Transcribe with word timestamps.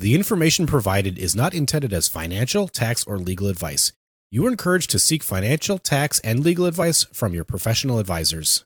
The 0.00 0.14
information 0.14 0.66
provided 0.66 1.18
is 1.18 1.36
not 1.36 1.52
intended 1.52 1.92
as 1.92 2.08
financial, 2.08 2.68
tax, 2.68 3.04
or 3.04 3.18
legal 3.18 3.48
advice. 3.48 3.92
You 4.30 4.46
are 4.46 4.50
encouraged 4.50 4.88
to 4.92 4.98
seek 4.98 5.22
financial, 5.22 5.76
tax, 5.76 6.20
and 6.20 6.42
legal 6.42 6.64
advice 6.64 7.04
from 7.12 7.34
your 7.34 7.44
professional 7.44 7.98
advisors. 7.98 8.64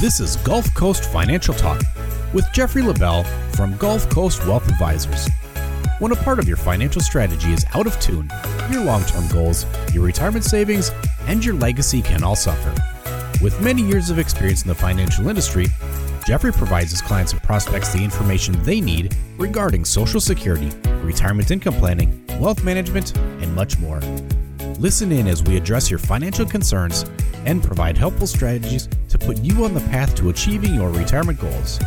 This 0.00 0.20
is 0.20 0.36
Gulf 0.44 0.72
Coast 0.74 1.10
Financial 1.10 1.52
Talk 1.52 1.82
with 2.32 2.46
Jeffrey 2.52 2.82
LaBelle 2.82 3.24
from 3.54 3.76
Gulf 3.76 4.08
Coast 4.08 4.46
Wealth 4.46 4.68
Advisors. 4.68 5.28
When 5.98 6.12
a 6.12 6.16
part 6.16 6.38
of 6.38 6.46
your 6.46 6.56
financial 6.56 7.00
strategy 7.00 7.52
is 7.52 7.66
out 7.74 7.88
of 7.88 7.98
tune, 7.98 8.30
your 8.70 8.84
long 8.84 9.02
term 9.02 9.26
goals, 9.28 9.66
your 9.92 10.04
retirement 10.04 10.44
savings, 10.44 10.92
and 11.26 11.44
your 11.44 11.54
legacy 11.54 12.02
can 12.02 12.22
all 12.22 12.36
suffer. 12.36 12.72
With 13.42 13.60
many 13.60 13.82
years 13.82 14.08
of 14.08 14.18
experience 14.20 14.62
in 14.62 14.68
the 14.68 14.76
financial 14.76 15.28
industry, 15.28 15.66
Jeffrey 16.24 16.52
provides 16.52 16.92
his 16.92 17.02
clients 17.02 17.32
and 17.32 17.42
prospects 17.42 17.92
the 17.92 18.04
information 18.04 18.62
they 18.62 18.80
need 18.80 19.16
regarding 19.38 19.84
Social 19.84 20.20
Security, 20.20 20.70
retirement 21.02 21.50
income 21.50 21.74
planning, 21.74 22.24
wealth 22.38 22.62
management, 22.62 23.16
and 23.16 23.52
much 23.52 23.76
more. 23.78 23.98
Listen 24.78 25.10
in 25.10 25.26
as 25.26 25.42
we 25.42 25.56
address 25.56 25.90
your 25.90 25.98
financial 25.98 26.46
concerns 26.46 27.06
and 27.44 27.60
provide 27.60 27.98
helpful 27.98 28.28
strategies 28.28 28.88
to 29.08 29.18
put 29.18 29.38
you 29.38 29.64
on 29.64 29.74
the 29.74 29.80
path 29.80 30.14
to 30.14 30.28
achieving 30.28 30.74
your 30.74 30.90
retirement 30.90 31.40
goals. 31.40 31.80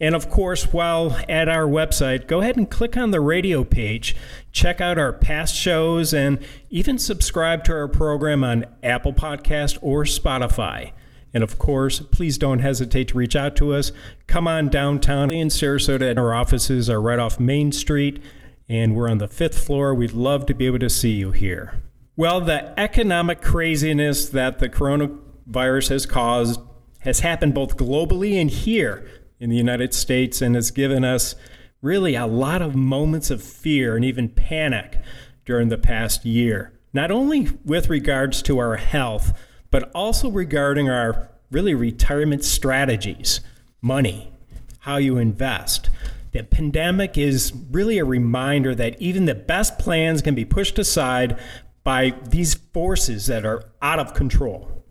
And 0.00 0.14
of 0.14 0.28
course, 0.28 0.72
while 0.72 1.16
at 1.28 1.48
our 1.48 1.66
website, 1.66 2.26
go 2.26 2.40
ahead 2.40 2.56
and 2.56 2.70
click 2.70 2.96
on 2.96 3.12
the 3.12 3.20
radio 3.20 3.64
page. 3.64 4.14
Check 4.52 4.80
out 4.80 4.98
our 4.98 5.12
past 5.12 5.54
shows 5.54 6.12
and 6.12 6.38
even 6.68 6.98
subscribe 6.98 7.64
to 7.64 7.72
our 7.72 7.88
program 7.88 8.44
on 8.44 8.66
Apple 8.82 9.14
Podcast 9.14 9.78
or 9.80 10.04
Spotify. 10.04 10.92
And 11.32 11.42
of 11.42 11.58
course, 11.58 12.00
please 12.00 12.38
don't 12.38 12.60
hesitate 12.60 13.08
to 13.08 13.18
reach 13.18 13.36
out 13.36 13.56
to 13.56 13.74
us. 13.74 13.92
Come 14.26 14.46
on 14.46 14.68
downtown 14.68 15.30
in 15.30 15.48
Sarasota. 15.48 16.16
Our 16.16 16.34
offices 16.34 16.88
are 16.90 17.00
right 17.00 17.18
off 17.18 17.40
Main 17.40 17.72
Street, 17.72 18.22
and 18.68 18.94
we're 18.94 19.10
on 19.10 19.18
the 19.18 19.28
fifth 19.28 19.64
floor. 19.64 19.94
We'd 19.94 20.12
love 20.12 20.46
to 20.46 20.54
be 20.54 20.66
able 20.66 20.78
to 20.78 20.90
see 20.90 21.12
you 21.12 21.32
here. 21.32 21.82
Well, 22.16 22.40
the 22.40 22.78
economic 22.78 23.42
craziness 23.42 24.28
that 24.30 24.58
the 24.58 24.68
coronavirus 24.70 25.90
has 25.90 26.06
caused 26.06 26.60
has 27.00 27.20
happened 27.20 27.54
both 27.54 27.76
globally 27.76 28.40
and 28.40 28.50
here 28.50 29.06
in 29.38 29.50
the 29.50 29.56
United 29.56 29.92
States 29.94 30.40
and 30.40 30.54
has 30.54 30.70
given 30.70 31.04
us 31.04 31.34
really 31.82 32.14
a 32.14 32.26
lot 32.26 32.62
of 32.62 32.74
moments 32.74 33.30
of 33.30 33.42
fear 33.42 33.96
and 33.96 34.04
even 34.04 34.28
panic 34.28 34.98
during 35.44 35.68
the 35.68 35.78
past 35.78 36.24
year. 36.24 36.72
Not 36.92 37.10
only 37.10 37.48
with 37.64 37.90
regards 37.90 38.42
to 38.42 38.58
our 38.58 38.76
health, 38.76 39.38
but 39.70 39.90
also 39.94 40.30
regarding 40.30 40.88
our 40.88 41.30
really 41.50 41.74
retirement 41.74 42.44
strategies, 42.44 43.40
money, 43.80 44.32
how 44.80 44.96
you 44.96 45.18
invest. 45.18 45.90
The 46.32 46.42
pandemic 46.42 47.16
is 47.16 47.52
really 47.70 47.98
a 47.98 48.04
reminder 48.04 48.74
that 48.74 49.00
even 49.00 49.24
the 49.24 49.34
best 49.34 49.78
plans 49.78 50.22
can 50.22 50.34
be 50.34 50.44
pushed 50.44 50.78
aside 50.78 51.38
by 51.84 52.14
these 52.28 52.54
forces 52.54 53.26
that 53.26 53.46
are 53.46 53.64
out 53.80 53.98
of 53.98 54.12
control. 54.12 54.84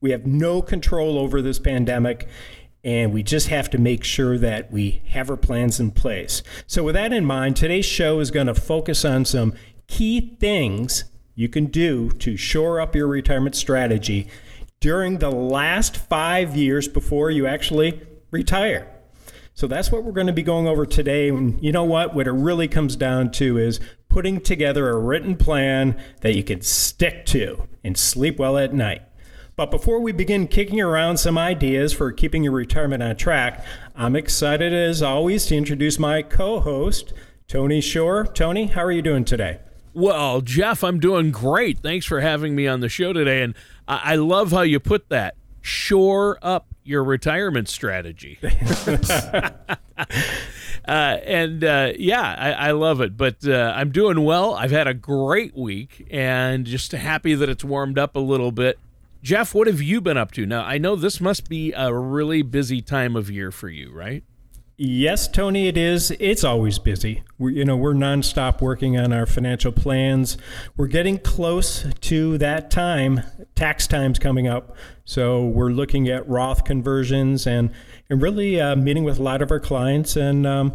We 0.00 0.10
have 0.10 0.26
no 0.26 0.60
control 0.60 1.18
over 1.18 1.40
this 1.40 1.58
pandemic, 1.58 2.28
and 2.84 3.12
we 3.12 3.22
just 3.22 3.48
have 3.48 3.70
to 3.70 3.78
make 3.78 4.04
sure 4.04 4.36
that 4.38 4.70
we 4.70 5.02
have 5.08 5.30
our 5.30 5.36
plans 5.36 5.80
in 5.80 5.90
place. 5.90 6.42
So, 6.66 6.82
with 6.84 6.94
that 6.94 7.12
in 7.12 7.24
mind, 7.24 7.56
today's 7.56 7.86
show 7.86 8.20
is 8.20 8.30
going 8.30 8.46
to 8.46 8.54
focus 8.54 9.04
on 9.04 9.24
some 9.24 9.54
key 9.86 10.36
things 10.38 11.04
you 11.34 11.48
can 11.48 11.66
do 11.66 12.10
to 12.10 12.36
shore 12.36 12.80
up 12.80 12.94
your 12.94 13.08
retirement 13.08 13.56
strategy 13.56 14.28
during 14.80 15.18
the 15.18 15.30
last 15.30 15.96
five 15.96 16.54
years 16.56 16.86
before 16.86 17.30
you 17.30 17.46
actually 17.46 18.00
retire. 18.30 18.90
So 19.54 19.66
that's 19.66 19.90
what 19.90 20.02
we're 20.04 20.12
going 20.12 20.26
to 20.26 20.32
be 20.32 20.42
going 20.42 20.66
over 20.66 20.84
today. 20.84 21.28
And 21.28 21.62
you 21.62 21.72
know 21.72 21.84
what? 21.84 22.14
What 22.14 22.26
it 22.26 22.32
really 22.32 22.68
comes 22.68 22.96
down 22.96 23.30
to 23.32 23.56
is 23.56 23.80
putting 24.08 24.40
together 24.40 24.90
a 24.90 24.98
written 24.98 25.36
plan 25.36 25.96
that 26.20 26.34
you 26.34 26.42
can 26.42 26.60
stick 26.60 27.24
to 27.26 27.66
and 27.82 27.96
sleep 27.96 28.38
well 28.38 28.58
at 28.58 28.74
night. 28.74 29.02
But 29.56 29.70
before 29.70 30.00
we 30.00 30.10
begin 30.10 30.48
kicking 30.48 30.80
around 30.80 31.18
some 31.18 31.38
ideas 31.38 31.92
for 31.92 32.10
keeping 32.10 32.42
your 32.42 32.52
retirement 32.52 33.04
on 33.04 33.14
track, 33.14 33.64
I'm 33.94 34.16
excited 34.16 34.72
as 34.72 35.00
always 35.00 35.46
to 35.46 35.56
introduce 35.56 35.96
my 35.96 36.22
co 36.22 36.58
host, 36.58 37.12
Tony 37.46 37.80
Shore. 37.80 38.26
Tony, 38.26 38.66
how 38.66 38.82
are 38.82 38.90
you 38.90 39.02
doing 39.02 39.24
today? 39.24 39.60
Well, 39.92 40.40
Jeff, 40.40 40.82
I'm 40.82 40.98
doing 40.98 41.30
great. 41.30 41.78
Thanks 41.78 42.04
for 42.04 42.20
having 42.20 42.56
me 42.56 42.66
on 42.66 42.80
the 42.80 42.88
show 42.88 43.12
today. 43.12 43.42
And 43.42 43.54
I 43.86 44.16
love 44.16 44.50
how 44.50 44.62
you 44.62 44.80
put 44.80 45.08
that 45.10 45.36
shore 45.60 46.36
up 46.42 46.66
your 46.82 47.04
retirement 47.04 47.68
strategy. 47.68 48.40
uh, 48.86 49.76
and 50.88 51.62
uh, 51.62 51.92
yeah, 51.96 52.34
I, 52.36 52.52
I, 52.68 52.70
love 52.72 53.00
it. 53.00 53.16
But 53.16 53.46
uh, 53.46 53.72
I'm 53.76 53.92
doing 53.92 54.24
well. 54.24 54.54
I've 54.54 54.72
had 54.72 54.88
a 54.88 54.94
great 54.94 55.56
week 55.56 56.08
and 56.10 56.66
just 56.66 56.90
happy 56.90 57.34
that 57.36 57.48
it's 57.48 57.62
warmed 57.62 57.98
up 57.98 58.16
a 58.16 58.20
little 58.20 58.50
bit. 58.50 58.78
Jeff, 59.24 59.54
what 59.54 59.66
have 59.66 59.80
you 59.80 60.02
been 60.02 60.18
up 60.18 60.32
to? 60.32 60.44
Now, 60.44 60.64
I 60.64 60.76
know 60.76 60.96
this 60.96 61.18
must 61.18 61.48
be 61.48 61.72
a 61.72 61.94
really 61.94 62.42
busy 62.42 62.82
time 62.82 63.16
of 63.16 63.30
year 63.30 63.50
for 63.50 63.70
you, 63.70 63.90
right? 63.90 64.22
Yes, 64.76 65.28
Tony, 65.28 65.66
it 65.66 65.78
is. 65.78 66.14
It's 66.20 66.44
always 66.44 66.78
busy. 66.78 67.22
We, 67.38 67.54
you 67.54 67.64
know, 67.64 67.74
we're 67.74 67.94
nonstop 67.94 68.60
working 68.60 68.98
on 68.98 69.14
our 69.14 69.24
financial 69.24 69.72
plans. 69.72 70.36
We're 70.76 70.88
getting 70.88 71.16
close 71.16 71.86
to 72.02 72.36
that 72.36 72.70
time. 72.70 73.22
Tax 73.54 73.86
time's 73.86 74.18
coming 74.18 74.46
up, 74.46 74.76
so 75.06 75.46
we're 75.46 75.70
looking 75.70 76.06
at 76.10 76.28
Roth 76.28 76.64
conversions 76.64 77.46
and 77.46 77.70
and 78.10 78.20
really 78.20 78.60
uh, 78.60 78.76
meeting 78.76 79.04
with 79.04 79.18
a 79.18 79.22
lot 79.22 79.40
of 79.40 79.50
our 79.50 79.60
clients 79.60 80.16
and 80.16 80.46
um, 80.46 80.74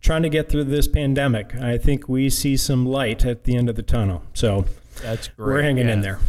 trying 0.00 0.22
to 0.22 0.28
get 0.28 0.48
through 0.48 0.64
this 0.64 0.86
pandemic. 0.86 1.56
I 1.56 1.76
think 1.78 2.08
we 2.08 2.30
see 2.30 2.56
some 2.56 2.86
light 2.86 3.24
at 3.24 3.42
the 3.42 3.56
end 3.56 3.68
of 3.68 3.74
the 3.74 3.82
tunnel. 3.82 4.22
So 4.32 4.64
that's 5.02 5.26
great. 5.26 5.54
We're 5.54 5.62
hanging 5.62 5.88
yeah. 5.88 5.94
in 5.94 6.02
there. 6.02 6.20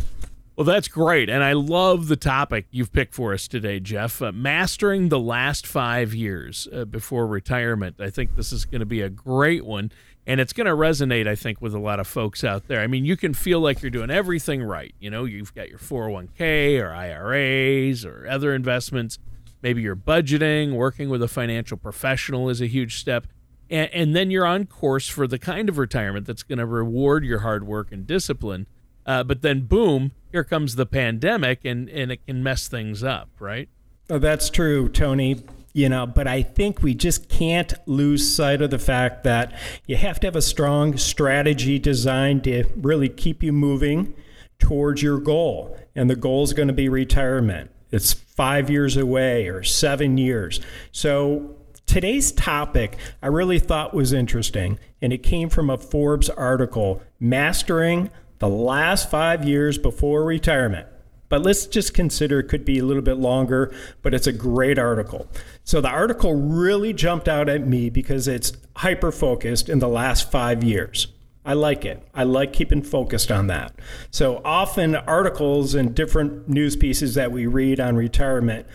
Well, 0.55 0.63
that's 0.63 0.87
great. 0.87 1.29
And 1.29 1.43
I 1.43 1.51
love 1.51 2.07
the 2.07 2.15
topic 2.15 2.67
you've 2.71 2.93
picked 2.93 3.13
for 3.13 3.33
us 3.33 3.45
today, 3.47 3.81
Jeff. 3.81 4.21
Uh, 4.21 4.31
mastering 4.31 5.09
the 5.09 5.19
last 5.19 5.67
five 5.67 6.13
years 6.13 6.65
uh, 6.71 6.85
before 6.85 7.27
retirement. 7.27 7.97
I 7.99 8.09
think 8.09 8.37
this 8.37 8.53
is 8.53 8.63
going 8.63 8.79
to 8.79 8.85
be 8.85 9.01
a 9.01 9.09
great 9.09 9.65
one. 9.65 9.91
And 10.25 10.39
it's 10.39 10.53
going 10.53 10.65
to 10.65 10.73
resonate, 10.73 11.27
I 11.27 11.35
think, 11.35 11.61
with 11.61 11.75
a 11.75 11.79
lot 11.79 11.99
of 11.99 12.07
folks 12.07 12.43
out 12.43 12.67
there. 12.67 12.79
I 12.79 12.87
mean, 12.87 13.03
you 13.03 13.17
can 13.17 13.33
feel 13.33 13.59
like 13.59 13.81
you're 13.81 13.91
doing 13.91 14.09
everything 14.09 14.63
right. 14.63 14.95
You 14.97 15.09
know, 15.09 15.25
you've 15.25 15.53
got 15.53 15.69
your 15.69 15.77
401k 15.77 16.81
or 16.81 16.91
IRAs 16.91 18.05
or 18.05 18.25
other 18.27 18.55
investments. 18.55 19.19
Maybe 19.61 19.81
you're 19.81 19.95
budgeting, 19.95 20.73
working 20.73 21.09
with 21.09 21.21
a 21.21 21.27
financial 21.27 21.77
professional 21.77 22.49
is 22.49 22.61
a 22.61 22.67
huge 22.67 22.97
step. 22.97 23.27
And, 23.69 23.89
and 23.93 24.15
then 24.15 24.31
you're 24.31 24.45
on 24.45 24.65
course 24.65 25.09
for 25.09 25.27
the 25.27 25.37
kind 25.37 25.67
of 25.67 25.77
retirement 25.77 26.25
that's 26.25 26.43
going 26.43 26.59
to 26.59 26.65
reward 26.65 27.25
your 27.25 27.39
hard 27.39 27.67
work 27.67 27.91
and 27.91 28.07
discipline. 28.07 28.67
Uh, 29.05 29.23
but 29.23 29.41
then, 29.41 29.61
boom, 29.61 30.11
here 30.31 30.43
comes 30.43 30.75
the 30.75 30.85
pandemic 30.85 31.63
and, 31.63 31.89
and 31.89 32.11
it 32.11 32.25
can 32.25 32.43
mess 32.43 32.67
things 32.67 33.03
up, 33.03 33.29
right? 33.39 33.69
Oh, 34.09 34.19
that's 34.19 34.49
true, 34.49 34.89
Tony. 34.89 35.43
You 35.73 35.89
know, 35.89 36.05
but 36.05 36.25
I 36.25 36.41
think 36.41 36.81
we 36.81 36.93
just 36.93 37.27
can't 37.27 37.73
lose 37.85 38.33
sight 38.33 38.61
of 38.61 38.69
the 38.69 38.79
fact 38.79 39.25
that 39.25 39.53
you 39.87 39.97
have 39.97 40.21
to 40.21 40.27
have 40.27 40.35
a 40.35 40.41
strong 40.41 40.95
strategy 40.95 41.79
designed 41.79 42.45
to 42.45 42.63
really 42.77 43.09
keep 43.09 43.43
you 43.43 43.51
moving 43.51 44.13
towards 44.57 45.01
your 45.03 45.19
goal. 45.19 45.77
And 45.93 46.09
the 46.09 46.15
goal 46.15 46.43
is 46.43 46.53
going 46.53 46.69
to 46.69 46.73
be 46.73 46.87
retirement. 46.87 47.71
It's 47.91 48.13
five 48.13 48.69
years 48.69 48.95
away 48.95 49.47
or 49.49 49.63
seven 49.63 50.17
years. 50.17 50.61
So 50.93 51.55
today's 51.85 52.31
topic 52.31 52.97
I 53.21 53.27
really 53.27 53.59
thought 53.59 53.93
was 53.93 54.13
interesting, 54.13 54.79
and 55.01 55.11
it 55.11 55.23
came 55.23 55.49
from 55.49 55.69
a 55.69 55.77
Forbes 55.77 56.29
article 56.29 57.01
Mastering 57.19 58.11
the 58.39 58.49
last 58.49 59.09
five 59.09 59.45
years 59.45 59.77
before 59.77 60.23
retirement. 60.23 60.87
But 61.27 61.41
let's 61.41 61.65
just 61.65 61.93
consider 61.93 62.39
it 62.39 62.49
could 62.49 62.65
be 62.65 62.79
a 62.79 62.85
little 62.85 63.01
bit 63.01 63.17
longer, 63.17 63.73
but 64.01 64.13
it's 64.13 64.27
a 64.27 64.33
great 64.33 64.77
article. 64.77 65.27
So 65.63 65.81
the 65.81 65.89
article 65.89 66.35
really 66.35 66.93
jumped 66.93 67.27
out 67.27 67.49
at 67.49 67.65
me 67.65 67.89
because 67.89 68.27
it's 68.27 68.53
hyper 68.77 69.11
focused 69.11 69.67
in 69.67 69.79
the 69.79 69.87
last 69.87 70.31
five 70.31 70.63
years. 70.63 71.07
I 71.43 71.53
like 71.53 71.85
it. 71.85 72.03
I 72.13 72.23
like 72.23 72.53
keeping 72.53 72.81
focused 72.81 73.31
on 73.31 73.47
that. 73.47 73.73
So 74.09 74.41
often, 74.43 74.95
articles 74.95 75.75
and 75.75 75.93
different 75.93 76.49
news 76.49 76.75
pieces 76.75 77.13
that 77.15 77.31
we 77.31 77.45
read 77.45 77.79
on 77.79 77.95
retirement, 77.95 78.65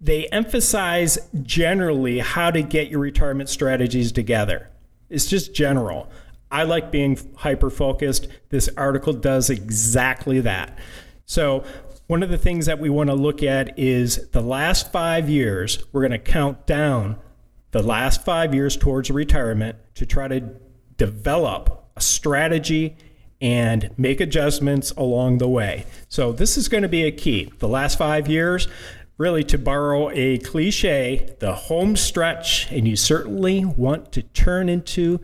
they 0.00 0.26
emphasize 0.28 1.18
generally 1.42 2.20
how 2.20 2.50
to 2.50 2.62
get 2.62 2.88
your 2.88 3.00
retirement 3.00 3.48
strategies 3.48 4.12
together. 4.12 4.68
It's 5.10 5.26
just 5.26 5.52
general. 5.54 6.08
I 6.52 6.64
like 6.64 6.92
being 6.92 7.18
hyper 7.36 7.70
focused. 7.70 8.28
This 8.50 8.68
article 8.76 9.14
does 9.14 9.48
exactly 9.48 10.38
that. 10.40 10.78
So, 11.24 11.64
one 12.08 12.22
of 12.22 12.28
the 12.28 12.36
things 12.36 12.66
that 12.66 12.78
we 12.78 12.90
want 12.90 13.08
to 13.08 13.14
look 13.14 13.42
at 13.42 13.78
is 13.78 14.28
the 14.30 14.42
last 14.42 14.92
five 14.92 15.30
years. 15.30 15.82
We're 15.92 16.02
going 16.02 16.12
to 16.12 16.18
count 16.18 16.66
down 16.66 17.16
the 17.70 17.82
last 17.82 18.22
five 18.22 18.54
years 18.54 18.76
towards 18.76 19.10
retirement 19.10 19.78
to 19.94 20.04
try 20.04 20.28
to 20.28 20.40
develop 20.98 21.90
a 21.96 22.02
strategy 22.02 22.96
and 23.40 23.90
make 23.96 24.20
adjustments 24.20 24.90
along 24.90 25.38
the 25.38 25.48
way. 25.48 25.86
So, 26.10 26.32
this 26.32 26.58
is 26.58 26.68
going 26.68 26.82
to 26.82 26.88
be 26.88 27.04
a 27.04 27.12
key. 27.12 27.50
The 27.60 27.68
last 27.68 27.96
five 27.96 28.28
years, 28.28 28.68
really, 29.16 29.42
to 29.44 29.56
borrow 29.56 30.10
a 30.10 30.36
cliche, 30.36 31.34
the 31.38 31.54
home 31.54 31.96
stretch, 31.96 32.70
and 32.70 32.86
you 32.86 32.94
certainly 32.94 33.64
want 33.64 34.12
to 34.12 34.22
turn 34.22 34.68
into 34.68 35.18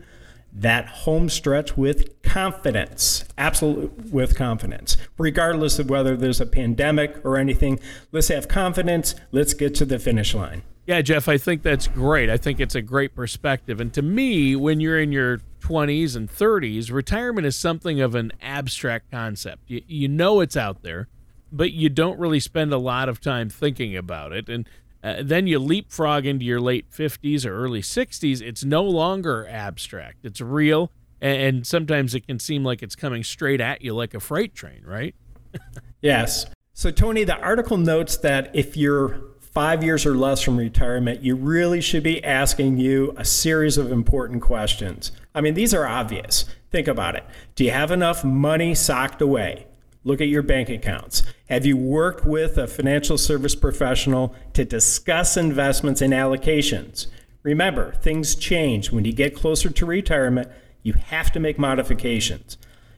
that 0.51 0.87
home 0.87 1.29
stretch 1.29 1.77
with 1.77 2.21
confidence, 2.21 3.23
absolute 3.37 4.11
with 4.11 4.35
confidence, 4.35 4.97
regardless 5.17 5.79
of 5.79 5.89
whether 5.89 6.17
there's 6.17 6.41
a 6.41 6.45
pandemic 6.45 7.23
or 7.23 7.37
anything. 7.37 7.79
Let's 8.11 8.29
have 8.29 8.47
confidence. 8.47 9.15
Let's 9.31 9.53
get 9.53 9.75
to 9.75 9.85
the 9.85 9.99
finish 9.99 10.33
line. 10.33 10.63
Yeah, 10.89 11.01
Jeff, 11.01 11.27
I 11.27 11.37
think 11.37 11.61
that's 11.61 11.87
great. 11.87 12.31
I 12.31 12.37
think 12.37 12.59
it's 12.59 12.73
a 12.73 12.81
great 12.81 13.13
perspective. 13.13 13.79
And 13.79 13.93
to 13.93 14.01
me, 14.01 14.55
when 14.55 14.79
you're 14.79 14.99
in 14.99 15.11
your 15.11 15.37
20s 15.59 16.15
and 16.15 16.27
30s, 16.27 16.91
retirement 16.91 17.45
is 17.45 17.55
something 17.55 18.01
of 18.01 18.15
an 18.15 18.31
abstract 18.41 19.11
concept. 19.11 19.61
You, 19.67 19.83
you 19.85 20.07
know 20.07 20.39
it's 20.41 20.57
out 20.57 20.81
there, 20.81 21.07
but 21.51 21.73
you 21.73 21.89
don't 21.89 22.19
really 22.19 22.39
spend 22.39 22.73
a 22.73 22.79
lot 22.79 23.07
of 23.07 23.21
time 23.21 23.49
thinking 23.49 23.95
about 23.95 24.33
it. 24.33 24.49
And 24.49 24.67
uh, 25.03 25.21
then 25.21 25.47
you 25.47 25.59
leapfrog 25.59 26.25
into 26.25 26.45
your 26.45 26.59
late 26.59 26.89
50s 26.91 27.45
or 27.45 27.55
early 27.55 27.81
60s. 27.81 28.41
It's 28.41 28.63
no 28.63 28.83
longer 28.83 29.47
abstract, 29.49 30.25
it's 30.25 30.41
real. 30.41 30.91
And, 31.21 31.41
and 31.41 31.67
sometimes 31.67 32.15
it 32.15 32.27
can 32.27 32.39
seem 32.39 32.63
like 32.63 32.81
it's 32.81 32.95
coming 32.95 33.23
straight 33.23 33.61
at 33.61 33.81
you 33.81 33.93
like 33.93 34.13
a 34.13 34.19
freight 34.19 34.55
train, 34.55 34.83
right? 34.85 35.15
yes. 36.01 36.45
So, 36.73 36.91
Tony, 36.91 37.23
the 37.23 37.37
article 37.37 37.77
notes 37.77 38.17
that 38.17 38.55
if 38.55 38.77
you're 38.77 39.21
five 39.53 39.83
years 39.83 40.05
or 40.05 40.15
less 40.15 40.41
from 40.41 40.57
retirement, 40.57 41.21
you 41.21 41.35
really 41.35 41.81
should 41.81 42.03
be 42.03 42.23
asking 42.23 42.77
you 42.77 43.13
a 43.17 43.25
series 43.25 43.77
of 43.77 43.91
important 43.91 44.41
questions. 44.41 45.11
I 45.33 45.41
mean, 45.41 45.55
these 45.55 45.73
are 45.73 45.87
obvious. 45.87 46.45
Think 46.71 46.87
about 46.87 47.15
it. 47.15 47.25
Do 47.55 47.63
you 47.63 47.71
have 47.71 47.91
enough 47.91 48.23
money 48.23 48.75
socked 48.75 49.21
away? 49.21 49.65
Look 50.09 50.21
at 50.21 50.27
your 50.27 50.41
bank 50.41 50.69
accounts. 50.69 51.21
Have 51.49 51.67
you 51.67 51.77
worked 51.77 52.25
with 52.25 52.57
a 52.57 52.65
financial 52.65 53.15
service 53.15 53.53
professional 53.53 54.33
to 54.53 54.65
discuss 54.65 55.37
investments 55.37 56.01
and 56.01 56.13
allocations? 56.13 57.05
Remember, 57.43 57.91
things 57.91 58.33
change. 58.33 58.91
When 58.91 59.05
you 59.05 59.13
get 59.13 59.35
closer 59.35 59.69
to 59.69 59.85
retirement, 59.85 60.49
you 60.81 60.93
have 60.93 61.31
to 61.33 61.39
make 61.39 61.59
modifications. 61.59 62.57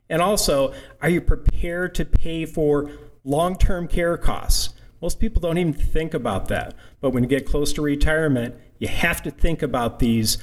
And 0.09 0.21
also, 0.21 0.73
are 1.01 1.09
you 1.09 1.19
prepared 1.19 1.95
to 1.95 2.05
pay 2.05 2.45
for 2.45 2.89
long 3.25 3.57
term 3.57 3.89
care 3.89 4.15
costs? 4.15 4.73
Most 5.01 5.19
people 5.19 5.41
don't 5.41 5.57
even 5.57 5.73
think 5.73 6.13
about 6.13 6.47
that. 6.47 6.75
But 7.01 7.09
when 7.09 7.23
you 7.23 7.29
get 7.29 7.45
close 7.45 7.73
to 7.73 7.81
retirement, 7.81 8.55
you 8.79 8.87
have 8.87 9.21
to 9.23 9.31
think 9.31 9.61
about 9.61 9.99
these 9.99 10.37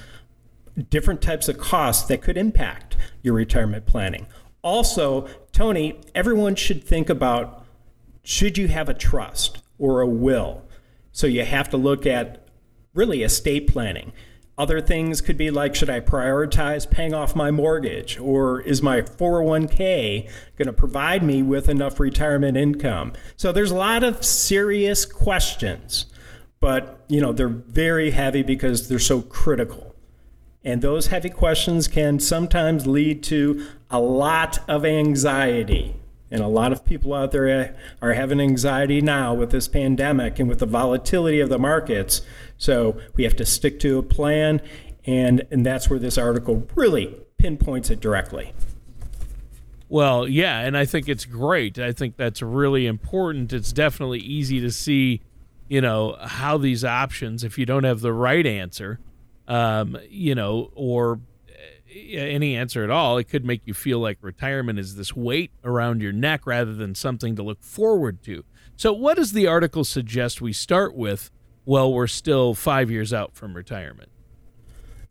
different 0.90 1.22
types 1.22 1.48
of 1.48 1.56
costs 1.56 2.06
that 2.08 2.20
could 2.20 2.36
impact 2.36 2.94
your 3.22 3.32
retirement 3.32 3.86
planning. 3.86 4.26
Also, 4.68 5.26
Tony, 5.50 5.98
everyone 6.14 6.54
should 6.54 6.84
think 6.84 7.08
about 7.08 7.64
should 8.22 8.58
you 8.58 8.68
have 8.68 8.90
a 8.90 8.92
trust 8.92 9.62
or 9.78 10.02
a 10.02 10.06
will? 10.06 10.62
So 11.10 11.26
you 11.26 11.42
have 11.46 11.70
to 11.70 11.78
look 11.78 12.04
at 12.04 12.46
really 12.92 13.22
estate 13.22 13.66
planning. 13.66 14.12
Other 14.58 14.82
things 14.82 15.22
could 15.22 15.38
be 15.38 15.50
like 15.50 15.74
should 15.74 15.88
I 15.88 16.00
prioritize 16.00 16.88
paying 16.88 17.14
off 17.14 17.34
my 17.34 17.50
mortgage? 17.50 18.18
Or 18.18 18.60
is 18.60 18.82
my 18.82 19.00
401k 19.00 20.30
going 20.58 20.66
to 20.66 20.74
provide 20.74 21.22
me 21.22 21.42
with 21.42 21.70
enough 21.70 21.98
retirement 21.98 22.58
income? 22.58 23.14
So 23.36 23.52
there's 23.52 23.70
a 23.70 23.74
lot 23.74 24.04
of 24.04 24.22
serious 24.22 25.06
questions, 25.06 26.04
but 26.60 27.06
you 27.08 27.22
know, 27.22 27.32
they're 27.32 27.48
very 27.48 28.10
heavy 28.10 28.42
because 28.42 28.88
they're 28.88 28.98
so 28.98 29.22
critical. 29.22 29.87
And 30.64 30.82
those 30.82 31.06
heavy 31.06 31.30
questions 31.30 31.88
can 31.88 32.18
sometimes 32.18 32.86
lead 32.86 33.22
to 33.24 33.66
a 33.90 34.00
lot 34.00 34.58
of 34.68 34.84
anxiety. 34.84 35.94
And 36.30 36.42
a 36.42 36.48
lot 36.48 36.72
of 36.72 36.84
people 36.84 37.14
out 37.14 37.32
there 37.32 37.48
eh, 37.48 37.72
are 38.02 38.12
having 38.12 38.40
anxiety 38.40 39.00
now 39.00 39.32
with 39.32 39.50
this 39.50 39.66
pandemic 39.66 40.38
and 40.38 40.48
with 40.48 40.58
the 40.58 40.66
volatility 40.66 41.40
of 41.40 41.48
the 41.48 41.58
markets. 41.58 42.20
So 42.58 43.00
we 43.16 43.24
have 43.24 43.36
to 43.36 43.46
stick 43.46 43.80
to 43.80 43.98
a 43.98 44.02
plan, 44.02 44.60
and, 45.06 45.46
and 45.50 45.64
that's 45.64 45.88
where 45.88 45.98
this 45.98 46.18
article 46.18 46.68
really 46.74 47.16
pinpoints 47.38 47.88
it 47.88 48.00
directly. 48.00 48.52
Well, 49.88 50.28
yeah, 50.28 50.60
and 50.60 50.76
I 50.76 50.84
think 50.84 51.08
it's 51.08 51.24
great. 51.24 51.78
I 51.78 51.92
think 51.92 52.16
that's 52.16 52.42
really 52.42 52.86
important. 52.86 53.54
It's 53.54 53.72
definitely 53.72 54.18
easy 54.18 54.60
to 54.60 54.70
see, 54.70 55.22
you 55.66 55.80
know, 55.80 56.16
how 56.20 56.58
these 56.58 56.84
options, 56.84 57.42
if 57.42 57.56
you 57.56 57.64
don't 57.64 57.84
have 57.84 58.00
the 58.00 58.12
right 58.12 58.46
answer, 58.46 58.98
um, 59.48 59.98
you 60.08 60.34
know, 60.34 60.70
or 60.74 61.20
any 61.90 62.54
answer 62.54 62.84
at 62.84 62.90
all, 62.90 63.18
it 63.18 63.24
could 63.24 63.44
make 63.44 63.62
you 63.64 63.74
feel 63.74 63.98
like 63.98 64.18
retirement 64.20 64.78
is 64.78 64.94
this 64.94 65.16
weight 65.16 65.50
around 65.64 66.02
your 66.02 66.12
neck 66.12 66.46
rather 66.46 66.74
than 66.74 66.94
something 66.94 67.34
to 67.34 67.42
look 67.42 67.62
forward 67.62 68.22
to. 68.22 68.44
So, 68.76 68.92
what 68.92 69.16
does 69.16 69.32
the 69.32 69.46
article 69.46 69.84
suggest 69.84 70.40
we 70.40 70.52
start 70.52 70.94
with 70.94 71.30
while 71.64 71.92
we're 71.92 72.06
still 72.06 72.54
five 72.54 72.90
years 72.90 73.12
out 73.12 73.34
from 73.34 73.54
retirement? 73.54 74.10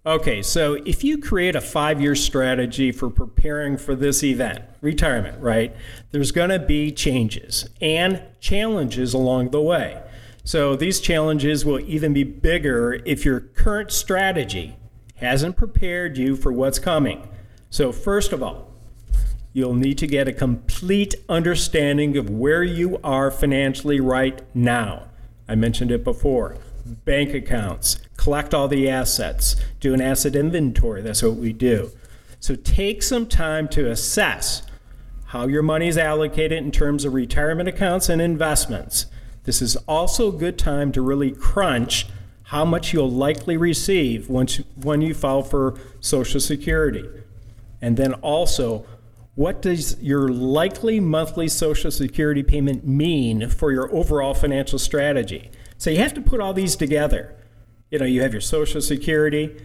Okay, 0.05 0.41
so 0.41 0.75
if 0.85 1.03
you 1.03 1.17
create 1.17 1.53
a 1.53 1.59
five 1.59 1.99
year 1.99 2.15
strategy 2.15 2.93
for 2.93 3.09
preparing 3.09 3.75
for 3.75 3.93
this 3.93 4.23
event, 4.23 4.63
retirement, 4.79 5.41
right, 5.41 5.75
there's 6.11 6.31
going 6.31 6.49
to 6.49 6.59
be 6.59 6.93
changes 6.93 7.67
and 7.81 8.21
challenges 8.39 9.13
along 9.13 9.49
the 9.49 9.61
way. 9.61 10.01
So 10.47 10.77
these 10.77 11.01
challenges 11.01 11.65
will 11.65 11.81
even 11.81 12.13
be 12.13 12.23
bigger 12.23 13.01
if 13.03 13.25
your 13.25 13.41
current 13.41 13.91
strategy 13.91 14.77
hasn't 15.15 15.57
prepared 15.57 16.17
you 16.17 16.37
for 16.37 16.53
what's 16.53 16.79
coming. 16.79 17.27
So, 17.69 17.91
first 17.91 18.31
of 18.31 18.41
all, 18.41 18.71
you'll 19.51 19.73
need 19.73 19.97
to 19.97 20.07
get 20.07 20.29
a 20.29 20.31
complete 20.31 21.15
understanding 21.27 22.15
of 22.15 22.29
where 22.29 22.63
you 22.63 22.97
are 23.03 23.29
financially 23.29 23.99
right 23.99 24.41
now. 24.55 25.09
I 25.49 25.55
mentioned 25.55 25.91
it 25.91 26.05
before 26.05 26.55
bank 27.03 27.33
accounts, 27.33 27.99
collect 28.15 28.53
all 28.53 28.69
the 28.69 28.89
assets, 28.89 29.57
do 29.81 29.93
an 29.93 29.99
asset 29.99 30.33
inventory. 30.33 31.01
That's 31.01 31.23
what 31.23 31.35
we 31.35 31.51
do. 31.51 31.91
So, 32.39 32.55
take 32.55 33.03
some 33.03 33.25
time 33.25 33.67
to 33.67 33.91
assess 33.91 34.61
how 35.25 35.47
your 35.47 35.61
money 35.61 35.89
is 35.89 35.97
allocated 35.97 36.63
in 36.63 36.71
terms 36.71 37.03
of 37.03 37.13
retirement 37.13 37.67
accounts 37.67 38.07
and 38.07 38.21
investments. 38.21 39.07
This 39.47 39.61
is 39.61 39.77
also 39.87 40.27
a 40.27 40.37
good 40.37 40.57
time 40.57 40.91
to 40.91 41.01
really 41.01 41.31
crunch 41.31 42.07
how 42.43 42.65
much 42.65 42.91
you'll 42.91 43.09
likely 43.09 43.55
receive 43.55 44.27
once 44.29 44.57
when 44.75 45.01
you 45.01 45.13
file 45.13 45.41
for 45.41 45.79
Social 46.01 46.41
Security. 46.41 47.05
And 47.81 47.95
then 47.95 48.15
also, 48.15 48.85
what 49.35 49.61
does 49.61 50.01
your 50.01 50.27
likely 50.27 50.99
monthly 50.99 51.47
Social 51.47 51.91
Security 51.91 52.43
payment 52.43 52.85
mean 52.85 53.47
for 53.47 53.71
your 53.71 53.89
overall 53.95 54.33
financial 54.33 54.79
strategy? 54.79 55.49
So 55.77 55.91
you 55.91 55.99
have 55.99 56.13
to 56.15 56.21
put 56.21 56.41
all 56.41 56.53
these 56.53 56.75
together. 56.75 57.33
You 57.89 57.99
know, 57.99 58.05
you 58.05 58.23
have 58.23 58.33
your 58.33 58.41
Social 58.41 58.81
Security, 58.81 59.55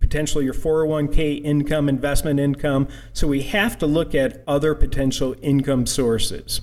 potentially 0.00 0.46
your 0.46 0.54
401k 0.54 1.44
income, 1.44 1.88
investment 1.88 2.40
income. 2.40 2.88
So 3.12 3.28
we 3.28 3.42
have 3.42 3.78
to 3.78 3.86
look 3.86 4.16
at 4.16 4.42
other 4.48 4.74
potential 4.74 5.36
income 5.42 5.86
sources. 5.86 6.60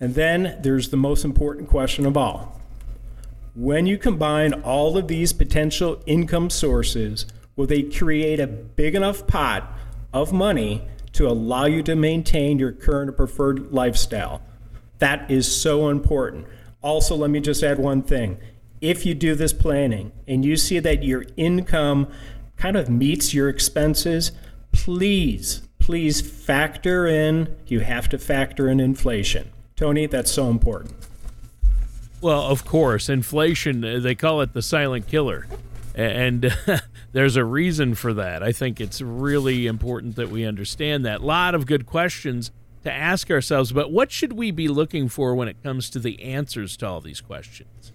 And 0.00 0.14
then 0.14 0.58
there's 0.62 0.90
the 0.90 0.96
most 0.96 1.24
important 1.24 1.68
question 1.68 2.04
of 2.06 2.16
all. 2.16 2.60
When 3.54 3.86
you 3.86 3.96
combine 3.96 4.52
all 4.52 4.98
of 4.98 5.08
these 5.08 5.32
potential 5.32 6.02
income 6.04 6.50
sources, 6.50 7.24
will 7.56 7.66
they 7.66 7.82
create 7.82 8.38
a 8.38 8.46
big 8.46 8.94
enough 8.94 9.26
pot 9.26 9.72
of 10.12 10.32
money 10.32 10.82
to 11.14 11.26
allow 11.26 11.64
you 11.64 11.82
to 11.84 11.96
maintain 11.96 12.58
your 12.58 12.72
current 12.72 13.08
or 13.08 13.12
preferred 13.14 13.72
lifestyle? 13.72 14.42
That 14.98 15.30
is 15.30 15.54
so 15.54 15.88
important. 15.88 16.46
Also, 16.82 17.16
let 17.16 17.30
me 17.30 17.40
just 17.40 17.62
add 17.62 17.78
one 17.78 18.02
thing. 18.02 18.38
If 18.82 19.06
you 19.06 19.14
do 19.14 19.34
this 19.34 19.54
planning 19.54 20.12
and 20.28 20.44
you 20.44 20.56
see 20.56 20.78
that 20.78 21.02
your 21.02 21.24
income 21.38 22.08
kind 22.58 22.76
of 22.76 22.90
meets 22.90 23.32
your 23.32 23.48
expenses, 23.48 24.32
please, 24.72 25.62
please 25.78 26.20
factor 26.20 27.06
in, 27.06 27.56
you 27.66 27.80
have 27.80 28.10
to 28.10 28.18
factor 28.18 28.68
in 28.68 28.80
inflation. 28.80 29.50
Tony, 29.76 30.06
that's 30.06 30.32
so 30.32 30.48
important. 30.48 30.94
Well, 32.22 32.42
of 32.42 32.64
course, 32.64 33.10
inflation, 33.10 33.84
uh, 33.84 33.98
they 34.00 34.14
call 34.14 34.40
it 34.40 34.54
the 34.54 34.62
silent 34.62 35.06
killer. 35.06 35.46
And 35.94 36.54
there's 37.12 37.36
a 37.36 37.44
reason 37.44 37.94
for 37.94 38.14
that. 38.14 38.42
I 38.42 38.52
think 38.52 38.80
it's 38.80 39.00
really 39.00 39.66
important 39.66 40.16
that 40.16 40.30
we 40.30 40.44
understand 40.44 41.04
that. 41.04 41.20
A 41.20 41.24
lot 41.24 41.54
of 41.54 41.66
good 41.66 41.86
questions 41.86 42.50
to 42.84 42.92
ask 42.92 43.30
ourselves, 43.30 43.72
but 43.72 43.90
what 43.90 44.10
should 44.10 44.32
we 44.32 44.50
be 44.50 44.68
looking 44.68 45.08
for 45.08 45.34
when 45.34 45.48
it 45.48 45.62
comes 45.62 45.90
to 45.90 45.98
the 45.98 46.22
answers 46.22 46.76
to 46.78 46.86
all 46.86 47.00
these 47.00 47.20
questions? 47.20 47.92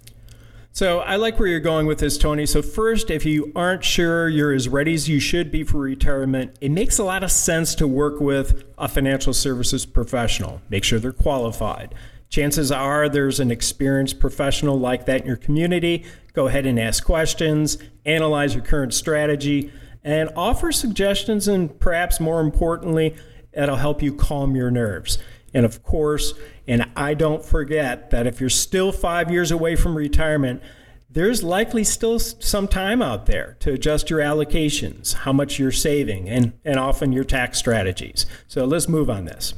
So 0.74 1.00
I 1.00 1.18
like 1.18 1.38
where 1.38 1.50
you're 1.50 1.60
going 1.60 1.86
with 1.86 2.00
this, 2.00 2.18
Tony. 2.18 2.46
So, 2.46 2.62
first, 2.62 3.12
if 3.12 3.26
you 3.26 3.52
aren't 3.56 3.84
sure 3.84 4.30
you're 4.30 4.54
as 4.54 4.70
ready 4.70 4.94
as 4.94 5.10
you 5.10 5.20
should 5.20 5.52
be 5.52 5.66
for 5.66 5.80
retirement, 5.80 6.58
it 6.62 6.72
makes 6.72 6.98
a 6.98 7.04
lot 7.04 7.24
of 7.24 7.32
sense 7.32 7.76
to 7.76 7.88
work 7.88 8.22
with 8.22 8.64
a 8.78 8.88
financial 8.88 9.34
services 9.34 9.86
professional. 9.86 10.62
Make 10.70 10.86
sure 10.86 10.98
they're 10.98 11.12
qualified. 11.12 11.94
Chances 12.30 12.72
are 12.72 13.10
there's 13.10 13.42
an 13.42 13.52
experienced 13.52 14.22
professional 14.22 14.80
like 14.80 15.06
that 15.08 15.22
in 15.22 15.28
your 15.28 15.36
community. 15.36 16.06
Go 16.32 16.48
ahead 16.48 16.66
and 16.66 16.80
ask 16.80 17.04
questions, 17.04 17.78
analyze 18.06 18.56
your 18.56 18.64
current 18.64 18.94
strategy, 18.94 19.74
and 20.06 20.30
offer 20.38 20.72
suggestions, 20.72 21.50
and 21.50 21.78
perhaps 21.82 22.22
more 22.22 22.40
importantly, 22.40 23.18
it'll 23.52 23.76
help 23.76 24.02
you 24.02 24.14
calm 24.14 24.56
your 24.56 24.72
nerves. 24.72 25.18
And 25.54 25.66
of 25.66 25.84
course, 25.84 26.34
and 26.68 26.90
I 26.96 27.14
don't 27.14 27.44
forget 27.44 28.10
that 28.12 28.28
if 28.28 28.40
you're 28.40 28.50
still 28.50 28.92
five 28.92 29.30
years 29.30 29.52
away 29.52 29.76
from 29.76 29.96
retirement, 29.96 30.62
there's 31.10 31.44
likely 31.44 31.84
still 31.84 32.20
some 32.20 32.68
time 32.68 33.02
out 33.02 33.26
there 33.26 33.58
to 33.60 33.74
adjust 33.74 34.10
your 34.10 34.20
allocations, 34.20 35.14
how 35.14 35.34
much 35.34 35.60
you're 35.60 35.72
saving, 35.72 36.30
and, 36.30 36.54
and 36.64 36.80
often 36.80 37.12
your 37.12 37.26
tax 37.26 37.58
strategies. 37.58 38.26
So 38.48 38.64
let's 38.64 38.88
move 38.88 39.10
on 39.10 39.26
this. 39.26 39.54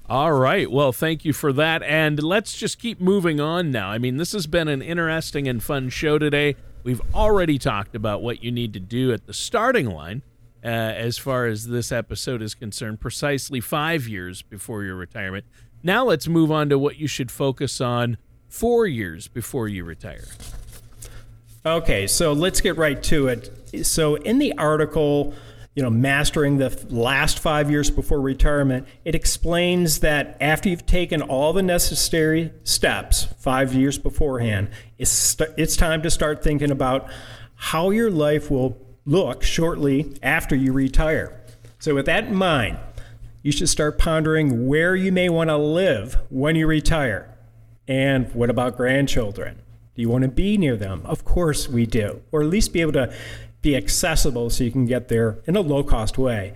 All 0.07 0.33
right. 0.33 0.71
Well, 0.71 0.93
thank 0.93 1.25
you 1.25 1.33
for 1.33 1.53
that. 1.55 1.83
And 1.83 2.23
let's 2.23 2.57
just 2.57 2.79
keep 2.79 3.01
moving 3.01 3.41
on 3.41 3.71
now. 3.71 3.89
I 3.89 3.97
mean, 3.97 4.19
this 4.19 4.33
has 4.33 4.47
been 4.47 4.69
an 4.69 4.83
interesting 4.83 5.49
and 5.49 5.63
fun 5.63 5.89
show 5.89 6.19
today. 6.19 6.57
We've 6.83 7.01
already 7.15 7.59
talked 7.59 7.97
about 7.97 8.23
what 8.23 8.45
you 8.45 8.53
need 8.53 8.75
to 8.75 8.81
do 8.81 9.13
at 9.15 9.27
the 9.27 9.33
starting 9.33 9.87
line 9.87 10.21
uh, 10.63 10.69
as 10.69 11.17
far 11.17 11.47
as 11.47 11.69
this 11.69 11.91
episode 11.91 12.43
is 12.43 12.55
concerned, 12.55 13.01
precisely 13.01 13.61
five 13.61 14.07
years 14.07 14.43
before 14.43 14.85
your 14.85 14.95
retirement. 14.95 15.47
Now 15.83 16.05
let's 16.05 16.29
move 16.29 16.53
on 16.53 16.69
to 16.69 16.79
what 16.79 16.99
you 16.99 17.07
should 17.07 17.31
focus 17.31 17.81
on 17.81 18.19
four 18.47 18.87
years 18.87 19.27
before 19.29 19.69
you 19.69 19.85
retire. 19.85 20.27
Okay, 21.65 22.07
so 22.07 22.35
let's 22.35 22.61
get 22.61 22.77
right 22.77 23.03
to 23.05 23.29
it. 23.29 23.87
So, 23.87 24.17
in 24.17 24.39
the 24.39 24.53
article, 24.59 25.33
you 25.75 25.83
know, 25.83 25.91
mastering 25.91 26.59
the 26.59 26.87
last 26.89 27.41
five 27.41 27.71
years 27.71 27.91
before 27.91 28.21
retirement, 28.21 28.87
it 29.05 29.15
explains 29.15 30.01
that 30.01 30.37
after 30.41 30.69
you've 30.69 30.87
taken 30.87 31.21
all 31.21 31.53
the 31.53 31.63
necessary 31.63 32.53
steps 32.63 33.25
five 33.39 33.75
years 33.75 33.99
beforehand, 33.99 34.71
it's, 34.99 35.11
st- 35.11 35.51
it's 35.57 35.77
time 35.77 36.03
to 36.03 36.11
start 36.11 36.45
thinking 36.45 36.71
about 36.71 37.11
how 37.57 37.91
your 37.91 38.11
life 38.11 38.51
will 38.51 38.79
look 39.05 39.43
shortly 39.43 40.17
after 40.23 40.55
you 40.55 40.73
retire. 40.73 41.41
So, 41.81 41.95
with 41.95 42.07
that 42.07 42.25
in 42.25 42.35
mind, 42.35 42.79
you 43.43 43.51
should 43.53 43.69
start 43.69 43.99
pondering 43.99 44.67
where 44.67 44.95
you 44.95 45.13
may 45.13 45.29
want 45.29 45.51
to 45.51 45.57
live 45.57 46.17
when 46.31 46.57
you 46.57 46.67
retire. 46.67 47.37
And 47.87 48.33
what 48.33 48.49
about 48.49 48.77
grandchildren? 48.77 49.59
Do 49.95 50.03
you 50.03 50.09
want 50.09 50.23
to 50.23 50.29
be 50.29 50.57
near 50.57 50.77
them? 50.77 51.03
Of 51.05 51.25
course 51.25 51.69
we 51.69 51.87
do, 51.87 52.23
or 52.33 52.43
at 52.43 52.49
least 52.49 52.73
be 52.73 52.81
able 52.81 52.93
to 52.93 53.15
be 53.65 53.75
accessible 53.75 54.51
so 54.51 54.63
you 54.63 54.71
can 54.71 54.87
get 54.87 55.09
there 55.09 55.39
in 55.47 55.57
a 55.57 55.61
low 55.61 55.83
cost 55.83 56.19
way. 56.19 56.55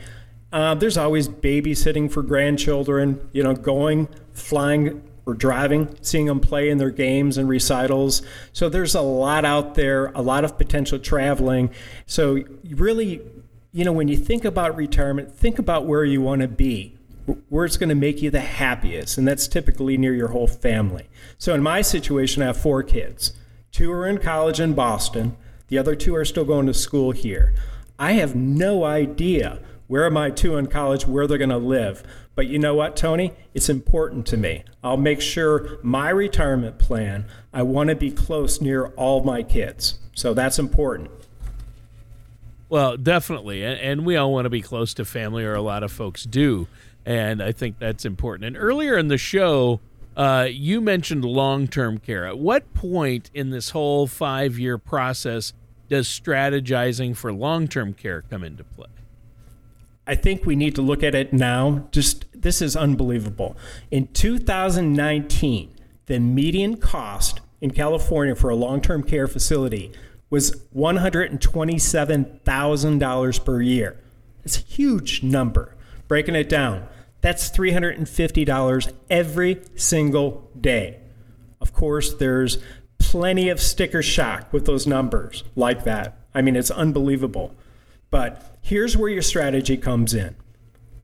Uh, 0.52 0.74
there's 0.74 0.96
always 0.96 1.28
babysitting 1.28 2.10
for 2.10 2.22
grandchildren, 2.22 3.28
you 3.32 3.42
know, 3.42 3.54
going, 3.54 4.08
flying, 4.32 5.02
or 5.26 5.34
driving, 5.34 5.94
seeing 6.00 6.24
them 6.24 6.40
play 6.40 6.70
in 6.70 6.78
their 6.78 6.90
games 6.90 7.36
and 7.36 7.48
recitals. 7.48 8.22
So 8.54 8.70
there's 8.70 8.94
a 8.94 9.02
lot 9.02 9.44
out 9.44 9.74
there, 9.74 10.06
a 10.14 10.22
lot 10.22 10.42
of 10.42 10.56
potential 10.56 10.98
traveling. 10.98 11.70
So 12.06 12.38
really, 12.70 13.20
you 13.72 13.84
know, 13.84 13.92
when 13.92 14.08
you 14.08 14.16
think 14.16 14.46
about 14.46 14.74
retirement, 14.74 15.34
think 15.34 15.58
about 15.58 15.84
where 15.84 16.04
you 16.04 16.22
want 16.22 16.40
to 16.40 16.48
be, 16.48 16.96
where 17.50 17.66
it's 17.66 17.76
going 17.76 17.90
to 17.90 17.94
make 17.94 18.22
you 18.22 18.30
the 18.30 18.40
happiest. 18.40 19.18
And 19.18 19.28
that's 19.28 19.48
typically 19.48 19.98
near 19.98 20.14
your 20.14 20.28
whole 20.28 20.46
family. 20.46 21.10
So 21.36 21.52
in 21.52 21.62
my 21.62 21.82
situation, 21.82 22.42
I 22.42 22.46
have 22.46 22.56
four 22.56 22.82
kids. 22.82 23.34
Two 23.70 23.92
are 23.92 24.06
in 24.06 24.18
college 24.18 24.60
in 24.60 24.72
Boston. 24.72 25.36
The 25.68 25.78
other 25.78 25.94
two 25.94 26.14
are 26.14 26.25
still 26.25 26.44
going 26.44 26.66
to 26.66 26.75
school 26.75 27.12
here. 27.12 27.54
I 27.98 28.12
have 28.12 28.34
no 28.34 28.84
idea 28.84 29.60
where 29.87 30.10
my 30.10 30.30
two 30.30 30.56
in 30.56 30.66
college, 30.66 31.06
where 31.06 31.26
they're 31.26 31.38
going 31.38 31.48
to 31.50 31.56
live. 31.56 32.02
But 32.34 32.46
you 32.46 32.58
know 32.58 32.75
what, 32.75 32.96
Tony? 32.96 33.32
It's 33.54 33.68
important 33.68 34.26
to 34.26 34.37
me. 34.37 34.64
I'll 34.84 34.96
make 34.96 35.20
sure 35.20 35.78
my 35.82 36.10
retirement 36.10 36.78
plan, 36.78 37.26
I 37.52 37.62
want 37.62 37.90
to 37.90 37.96
be 37.96 38.10
close 38.10 38.60
near 38.60 38.88
all 38.88 39.25
my 39.25 39.42
kids. 39.42 39.98
So 40.14 40.34
that's 40.34 40.58
important. 40.58 41.10
Well, 42.68 42.96
definitely. 42.96 43.64
And 43.64 44.04
we 44.04 44.16
all 44.16 44.32
want 44.32 44.44
to 44.44 44.50
be 44.50 44.60
close 44.60 44.92
to 44.94 45.04
family, 45.04 45.44
or 45.44 45.54
a 45.54 45.62
lot 45.62 45.82
of 45.82 45.90
folks 45.90 46.25
do. 46.25 46.68
And 47.06 47.42
I 47.42 47.52
think 47.52 47.78
that's 47.78 48.04
important. 48.04 48.44
And 48.44 48.56
earlier 48.56 48.98
in 48.98 49.08
the 49.08 49.18
show, 49.18 49.80
uh, 50.18 50.48
you 50.50 50.80
mentioned 50.80 51.25
long 51.25 51.68
term 51.68 51.98
care. 51.98 52.26
At 52.26 52.38
what 52.38 52.75
point 52.75 53.30
in 53.32 53.50
this 53.50 53.70
whole 53.70 54.08
five 54.08 54.58
year 54.58 54.76
process 54.76 55.52
does 55.88 56.08
strategizing 56.08 57.16
for 57.16 57.32
long 57.32 57.68
term 57.68 57.94
care 57.94 58.22
come 58.22 58.42
into 58.42 58.64
play? 58.64 58.88
I 60.08 60.16
think 60.16 60.44
we 60.44 60.56
need 60.56 60.75
to 60.75 60.82
look 60.82 61.04
at 61.04 61.14
it 61.14 61.32
now. 61.32 61.87
Just 61.92 62.25
this 62.34 62.60
is 62.60 62.76
unbelievable. 62.76 63.56
In 63.92 64.08
2019, 64.08 65.76
the 66.06 66.18
median 66.18 66.78
cost 66.78 67.40
in 67.60 67.70
California 67.70 68.34
for 68.34 68.50
a 68.50 68.56
long 68.56 68.80
term 68.80 69.04
care 69.04 69.28
facility 69.28 69.92
was 70.30 70.64
$127,000 70.75 73.44
per 73.44 73.62
year. 73.62 74.00
It's 74.44 74.58
a 74.58 74.62
huge 74.62 75.22
number. 75.22 75.76
Breaking 76.08 76.34
it 76.34 76.48
down, 76.48 76.88
that's 77.20 77.50
$350 77.50 78.92
every 79.10 79.62
single 79.75 80.50
day. 80.58 81.00
Of 81.60 81.72
course, 81.72 82.14
there's 82.14 82.58
plenty 82.98 83.48
of 83.48 83.60
sticker 83.60 84.02
shock 84.02 84.52
with 84.52 84.66
those 84.66 84.87
numbers 84.87 85.44
like 85.56 85.84
that. 85.84 86.18
I 86.34 86.42
mean, 86.42 86.56
it's 86.56 86.70
unbelievable. 86.70 87.54
But 88.10 88.58
here's 88.62 88.96
where 88.96 89.08
your 89.08 89.22
strategy 89.22 89.76
comes 89.76 90.14
in. 90.14 90.37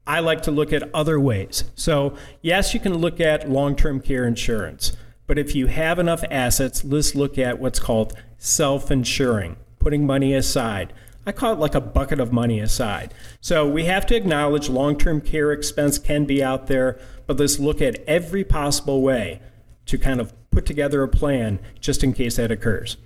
I 0.06 0.20
like 0.20 0.42
to 0.42 0.50
look 0.50 0.72
at 0.72 0.94
other 0.94 1.18
ways. 1.18 1.64
So, 1.74 2.14
yes, 2.42 2.74
you 2.74 2.80
can 2.80 2.94
look 2.98 3.20
at 3.20 3.50
long 3.50 3.74
term 3.74 4.00
care 4.00 4.26
insurance, 4.26 4.96
but 5.26 5.38
if 5.38 5.54
you 5.54 5.66
have 5.66 5.98
enough 5.98 6.22
assets, 6.30 6.84
let's 6.84 7.14
look 7.14 7.38
at 7.38 7.58
what's 7.58 7.80
called 7.80 8.12
self 8.38 8.90
insuring, 8.90 9.56
putting 9.78 10.06
money 10.06 10.34
aside. 10.34 10.92
I 11.26 11.32
call 11.32 11.52
it 11.52 11.58
like 11.58 11.74
a 11.74 11.80
bucket 11.80 12.20
of 12.20 12.32
money 12.32 12.60
aside. 12.60 13.14
So, 13.40 13.68
we 13.68 13.84
have 13.84 14.06
to 14.06 14.16
acknowledge 14.16 14.68
long 14.68 14.96
term 14.96 15.20
care 15.20 15.52
expense 15.52 15.98
can 15.98 16.24
be 16.24 16.42
out 16.42 16.66
there, 16.66 16.98
but 17.26 17.38
let's 17.38 17.58
look 17.58 17.80
at 17.80 17.96
every 18.06 18.44
possible 18.44 19.02
way 19.02 19.40
to 19.86 19.98
kind 19.98 20.20
of 20.20 20.32
put 20.50 20.66
together 20.66 21.02
a 21.02 21.08
plan 21.08 21.58
just 21.80 22.02
in 22.04 22.12
case 22.12 22.36
that 22.36 22.50
occurs. 22.50 22.96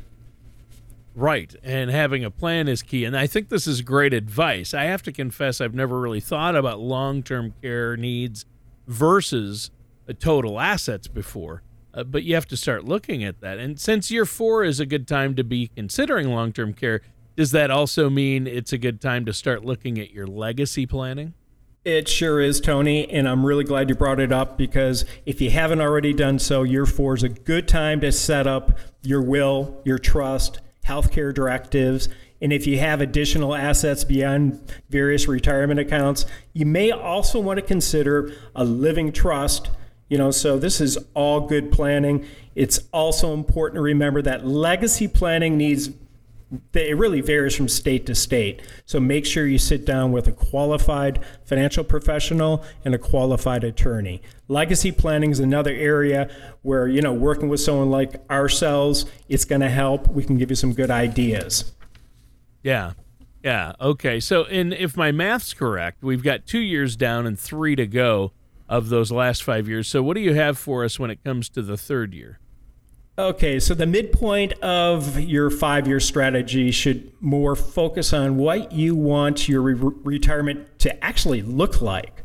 Right. 1.18 1.52
And 1.64 1.90
having 1.90 2.24
a 2.24 2.30
plan 2.30 2.68
is 2.68 2.80
key. 2.80 3.04
And 3.04 3.16
I 3.16 3.26
think 3.26 3.48
this 3.48 3.66
is 3.66 3.80
great 3.80 4.14
advice. 4.14 4.72
I 4.72 4.84
have 4.84 5.02
to 5.02 5.12
confess, 5.12 5.60
I've 5.60 5.74
never 5.74 5.98
really 5.98 6.20
thought 6.20 6.54
about 6.54 6.78
long 6.78 7.24
term 7.24 7.54
care 7.60 7.96
needs 7.96 8.44
versus 8.86 9.72
total 10.20 10.60
assets 10.60 11.08
before. 11.08 11.62
Uh, 11.92 12.04
but 12.04 12.22
you 12.22 12.34
have 12.34 12.46
to 12.46 12.56
start 12.56 12.84
looking 12.84 13.24
at 13.24 13.40
that. 13.40 13.58
And 13.58 13.80
since 13.80 14.12
year 14.12 14.24
four 14.24 14.62
is 14.62 14.78
a 14.78 14.86
good 14.86 15.08
time 15.08 15.34
to 15.34 15.42
be 15.42 15.68
considering 15.74 16.28
long 16.28 16.52
term 16.52 16.72
care, 16.72 17.00
does 17.38 17.52
that 17.52 17.70
also 17.70 18.10
mean 18.10 18.48
it's 18.48 18.72
a 18.72 18.78
good 18.78 19.00
time 19.00 19.24
to 19.24 19.32
start 19.32 19.64
looking 19.64 19.96
at 20.00 20.10
your 20.10 20.26
legacy 20.26 20.86
planning? 20.86 21.34
It 21.84 22.08
sure 22.08 22.40
is, 22.40 22.60
Tony, 22.60 23.08
and 23.08 23.28
I'm 23.28 23.46
really 23.46 23.62
glad 23.62 23.88
you 23.88 23.94
brought 23.94 24.18
it 24.18 24.32
up 24.32 24.58
because 24.58 25.04
if 25.24 25.40
you 25.40 25.48
haven't 25.48 25.80
already 25.80 26.12
done 26.12 26.40
so, 26.40 26.64
year 26.64 26.84
four 26.84 27.14
is 27.14 27.22
a 27.22 27.28
good 27.28 27.68
time 27.68 28.00
to 28.00 28.10
set 28.10 28.48
up 28.48 28.76
your 29.02 29.22
will, 29.22 29.80
your 29.84 30.00
trust, 30.00 30.58
healthcare 30.84 31.32
directives, 31.32 32.08
and 32.42 32.52
if 32.52 32.66
you 32.66 32.80
have 32.80 33.00
additional 33.00 33.54
assets 33.54 34.02
beyond 34.02 34.60
various 34.90 35.28
retirement 35.28 35.78
accounts, 35.78 36.26
you 36.54 36.66
may 36.66 36.90
also 36.90 37.38
want 37.38 37.60
to 37.60 37.64
consider 37.64 38.32
a 38.56 38.64
living 38.64 39.12
trust. 39.12 39.70
You 40.08 40.18
know, 40.18 40.32
so 40.32 40.58
this 40.58 40.80
is 40.80 40.98
all 41.14 41.42
good 41.42 41.70
planning. 41.70 42.26
It's 42.56 42.80
also 42.92 43.32
important 43.32 43.76
to 43.76 43.82
remember 43.82 44.22
that 44.22 44.44
legacy 44.44 45.06
planning 45.06 45.56
needs 45.56 45.90
it 46.72 46.96
really 46.96 47.20
varies 47.20 47.54
from 47.54 47.68
state 47.68 48.06
to 48.06 48.14
state. 48.14 48.62
So 48.86 49.00
make 49.00 49.26
sure 49.26 49.46
you 49.46 49.58
sit 49.58 49.84
down 49.84 50.12
with 50.12 50.26
a 50.28 50.32
qualified 50.32 51.20
financial 51.44 51.84
professional 51.84 52.64
and 52.84 52.94
a 52.94 52.98
qualified 52.98 53.64
attorney. 53.64 54.22
Legacy 54.48 54.92
planning 54.92 55.30
is 55.30 55.40
another 55.40 55.72
area 55.72 56.30
where, 56.62 56.88
you 56.88 57.02
know, 57.02 57.12
working 57.12 57.48
with 57.48 57.60
someone 57.60 57.90
like 57.90 58.20
ourselves, 58.30 59.04
it's 59.28 59.44
going 59.44 59.60
to 59.60 59.68
help. 59.68 60.08
We 60.08 60.24
can 60.24 60.38
give 60.38 60.50
you 60.50 60.56
some 60.56 60.72
good 60.72 60.90
ideas. 60.90 61.72
Yeah. 62.62 62.92
Yeah. 63.44 63.72
Okay. 63.80 64.18
So, 64.18 64.44
and 64.44 64.72
if 64.72 64.96
my 64.96 65.12
math's 65.12 65.52
correct, 65.54 66.02
we've 66.02 66.22
got 66.22 66.46
two 66.46 66.58
years 66.58 66.96
down 66.96 67.26
and 67.26 67.38
three 67.38 67.76
to 67.76 67.86
go 67.86 68.32
of 68.68 68.88
those 68.88 69.12
last 69.12 69.42
five 69.42 69.68
years. 69.68 69.88
So, 69.88 70.02
what 70.02 70.14
do 70.14 70.20
you 70.20 70.34
have 70.34 70.58
for 70.58 70.84
us 70.84 70.98
when 70.98 71.10
it 71.10 71.22
comes 71.24 71.48
to 71.50 71.62
the 71.62 71.76
third 71.76 72.14
year? 72.14 72.40
Okay, 73.18 73.58
so 73.58 73.74
the 73.74 73.84
midpoint 73.84 74.52
of 74.62 75.18
your 75.18 75.50
five 75.50 75.88
year 75.88 75.98
strategy 75.98 76.70
should 76.70 77.12
more 77.20 77.56
focus 77.56 78.12
on 78.12 78.36
what 78.36 78.70
you 78.70 78.94
want 78.94 79.48
your 79.48 79.60
re- 79.60 79.92
retirement 80.04 80.78
to 80.78 81.04
actually 81.04 81.42
look 81.42 81.82
like. 81.82 82.22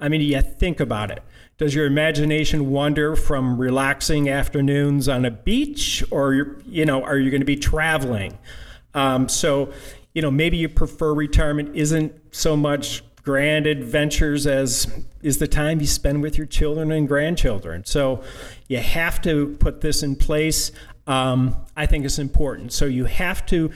I 0.00 0.08
mean, 0.08 0.20
you 0.22 0.42
think 0.42 0.80
about 0.80 1.12
it. 1.12 1.22
Does 1.56 1.72
your 1.72 1.86
imagination 1.86 2.70
wander 2.70 3.14
from 3.14 3.58
relaxing 3.58 4.28
afternoons 4.28 5.08
on 5.08 5.24
a 5.24 5.30
beach, 5.30 6.02
or 6.10 6.58
you 6.66 6.84
know, 6.84 7.04
are 7.04 7.16
you 7.16 7.30
going 7.30 7.40
to 7.40 7.46
be 7.46 7.54
traveling? 7.54 8.36
Um, 8.92 9.28
so, 9.28 9.72
you 10.14 10.22
know, 10.22 10.32
maybe 10.32 10.56
you 10.56 10.68
prefer 10.68 11.14
retirement 11.14 11.76
isn't 11.76 12.12
so 12.34 12.56
much 12.56 13.04
grand 13.24 13.66
adventures 13.66 14.46
as 14.46 14.86
is 15.22 15.38
the 15.38 15.48
time 15.48 15.80
you 15.80 15.86
spend 15.86 16.22
with 16.22 16.36
your 16.36 16.46
children 16.46 16.92
and 16.92 17.08
grandchildren. 17.08 17.84
So 17.84 18.22
you 18.68 18.78
have 18.78 19.20
to 19.22 19.56
put 19.58 19.80
this 19.80 20.02
in 20.02 20.14
place. 20.14 20.70
Um, 21.06 21.56
I 21.74 21.86
think 21.86 22.04
it's 22.04 22.18
important. 22.18 22.72
So 22.72 22.84
you 22.84 23.06
have 23.06 23.44
to 23.46 23.70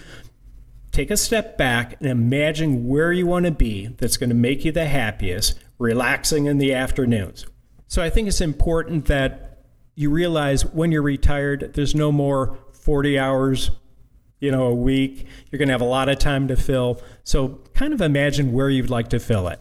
take 0.93 1.11
a 1.11 1.17
step 1.17 1.57
back 1.57 1.97
and 1.99 2.09
imagine 2.09 2.87
where 2.87 3.13
you 3.13 3.27
want 3.27 3.47
to 3.47 3.51
be 3.51 3.87
that's 3.87 4.19
going 4.19 4.31
to 4.31 4.37
make 4.37 4.65
you 4.65 4.73
the 4.73 4.87
happiest, 4.87 5.59
relaxing 5.79 6.47
in 6.47 6.59
the 6.59 6.75
afternoons. 6.75 7.47
So 7.87 8.03
I 8.03 8.11
think 8.11 8.29
it's 8.29 8.43
important 8.43 9.07
that 9.07 9.65
you 9.95 10.11
realize 10.11 10.67
when 10.67 10.93
you're 10.93 11.03
retired, 11.03 11.73
there's 11.75 11.95
no 11.95 12.13
more 12.13 12.59
40 12.73 13.19
hours 13.19 13.71
you 14.41 14.51
know, 14.51 14.65
a 14.65 14.75
week. 14.75 15.27
You're 15.51 15.59
going 15.59 15.69
to 15.69 15.75
have 15.75 15.81
a 15.81 15.85
lot 15.85 16.09
of 16.09 16.19
time 16.19 16.49
to 16.49 16.57
fill. 16.57 17.01
So 17.25 17.61
kind 17.75 17.93
of 17.93 18.01
imagine 18.01 18.53
where 18.53 18.71
you'd 18.71 18.91
like 18.91 19.09
to 19.09 19.19
fill 19.19 19.49
it. 19.49 19.61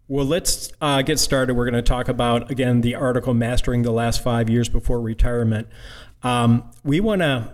Well, 0.09 0.25
let's 0.25 0.71
uh, 0.79 1.01
get 1.01 1.19
started. 1.19 1.55
We're 1.55 1.69
going 1.69 1.73
to 1.73 1.81
talk 1.81 2.07
about, 2.07 2.49
again, 2.49 2.79
the 2.79 2.95
article 2.95 3.33
Mastering 3.33 3.81
the 3.81 3.91
Last 3.91 4.23
Five 4.23 4.49
Years 4.49 4.69
Before 4.69 5.01
Retirement. 5.01 5.67
Um, 6.23 6.71
we 6.85 7.01
want 7.01 7.23
to 7.23 7.53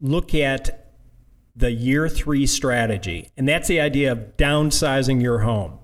look 0.00 0.34
at 0.34 0.92
the 1.54 1.70
year 1.70 2.08
three 2.08 2.46
strategy, 2.46 3.30
and 3.36 3.48
that's 3.48 3.68
the 3.68 3.80
idea 3.80 4.10
of 4.10 4.36
downsizing 4.36 5.22
your 5.22 5.40
home. 5.40 5.78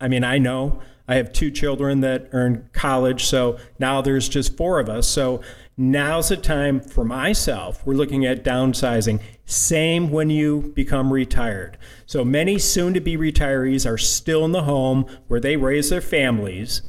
I 0.00 0.06
mean, 0.06 0.22
I 0.22 0.38
know 0.38 0.80
I 1.08 1.16
have 1.16 1.32
two 1.32 1.50
children 1.50 2.00
that 2.02 2.32
are 2.32 2.46
in 2.46 2.68
college, 2.72 3.24
so 3.24 3.58
now 3.80 4.02
there's 4.02 4.28
just 4.28 4.56
four 4.56 4.78
of 4.78 4.88
us. 4.88 5.08
So 5.08 5.40
now's 5.76 6.28
the 6.28 6.36
time 6.36 6.80
for 6.80 7.04
myself. 7.04 7.84
We're 7.86 7.94
looking 7.94 8.24
at 8.24 8.44
downsizing. 8.44 9.20
Same 9.44 10.10
when 10.10 10.30
you 10.30 10.72
become 10.74 11.12
retired. 11.12 11.78
So 12.06 12.24
many 12.24 12.58
soon 12.58 12.94
to 12.94 13.00
be 13.00 13.16
retirees 13.16 13.88
are 13.88 13.98
still 13.98 14.44
in 14.44 14.52
the 14.52 14.62
home 14.62 15.06
where 15.28 15.40
they 15.40 15.56
raise 15.56 15.90
their 15.90 16.00
families 16.00 16.82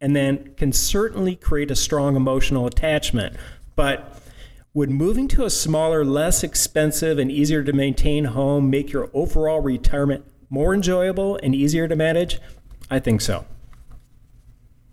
and 0.00 0.14
then 0.14 0.54
can 0.56 0.72
certainly 0.72 1.36
create 1.36 1.70
a 1.70 1.76
strong 1.76 2.16
emotional 2.16 2.66
attachment. 2.66 3.36
But 3.74 4.20
would 4.74 4.90
moving 4.90 5.26
to 5.28 5.44
a 5.44 5.50
smaller, 5.50 6.04
less 6.04 6.44
expensive, 6.44 7.18
and 7.18 7.32
easier 7.32 7.64
to 7.64 7.72
maintain 7.72 8.26
home 8.26 8.68
make 8.68 8.92
your 8.92 9.10
overall 9.14 9.60
retirement 9.60 10.24
more 10.50 10.74
enjoyable 10.74 11.38
and 11.42 11.54
easier 11.54 11.88
to 11.88 11.96
manage? 11.96 12.38
I 12.90 12.98
think 12.98 13.22
so. 13.22 13.46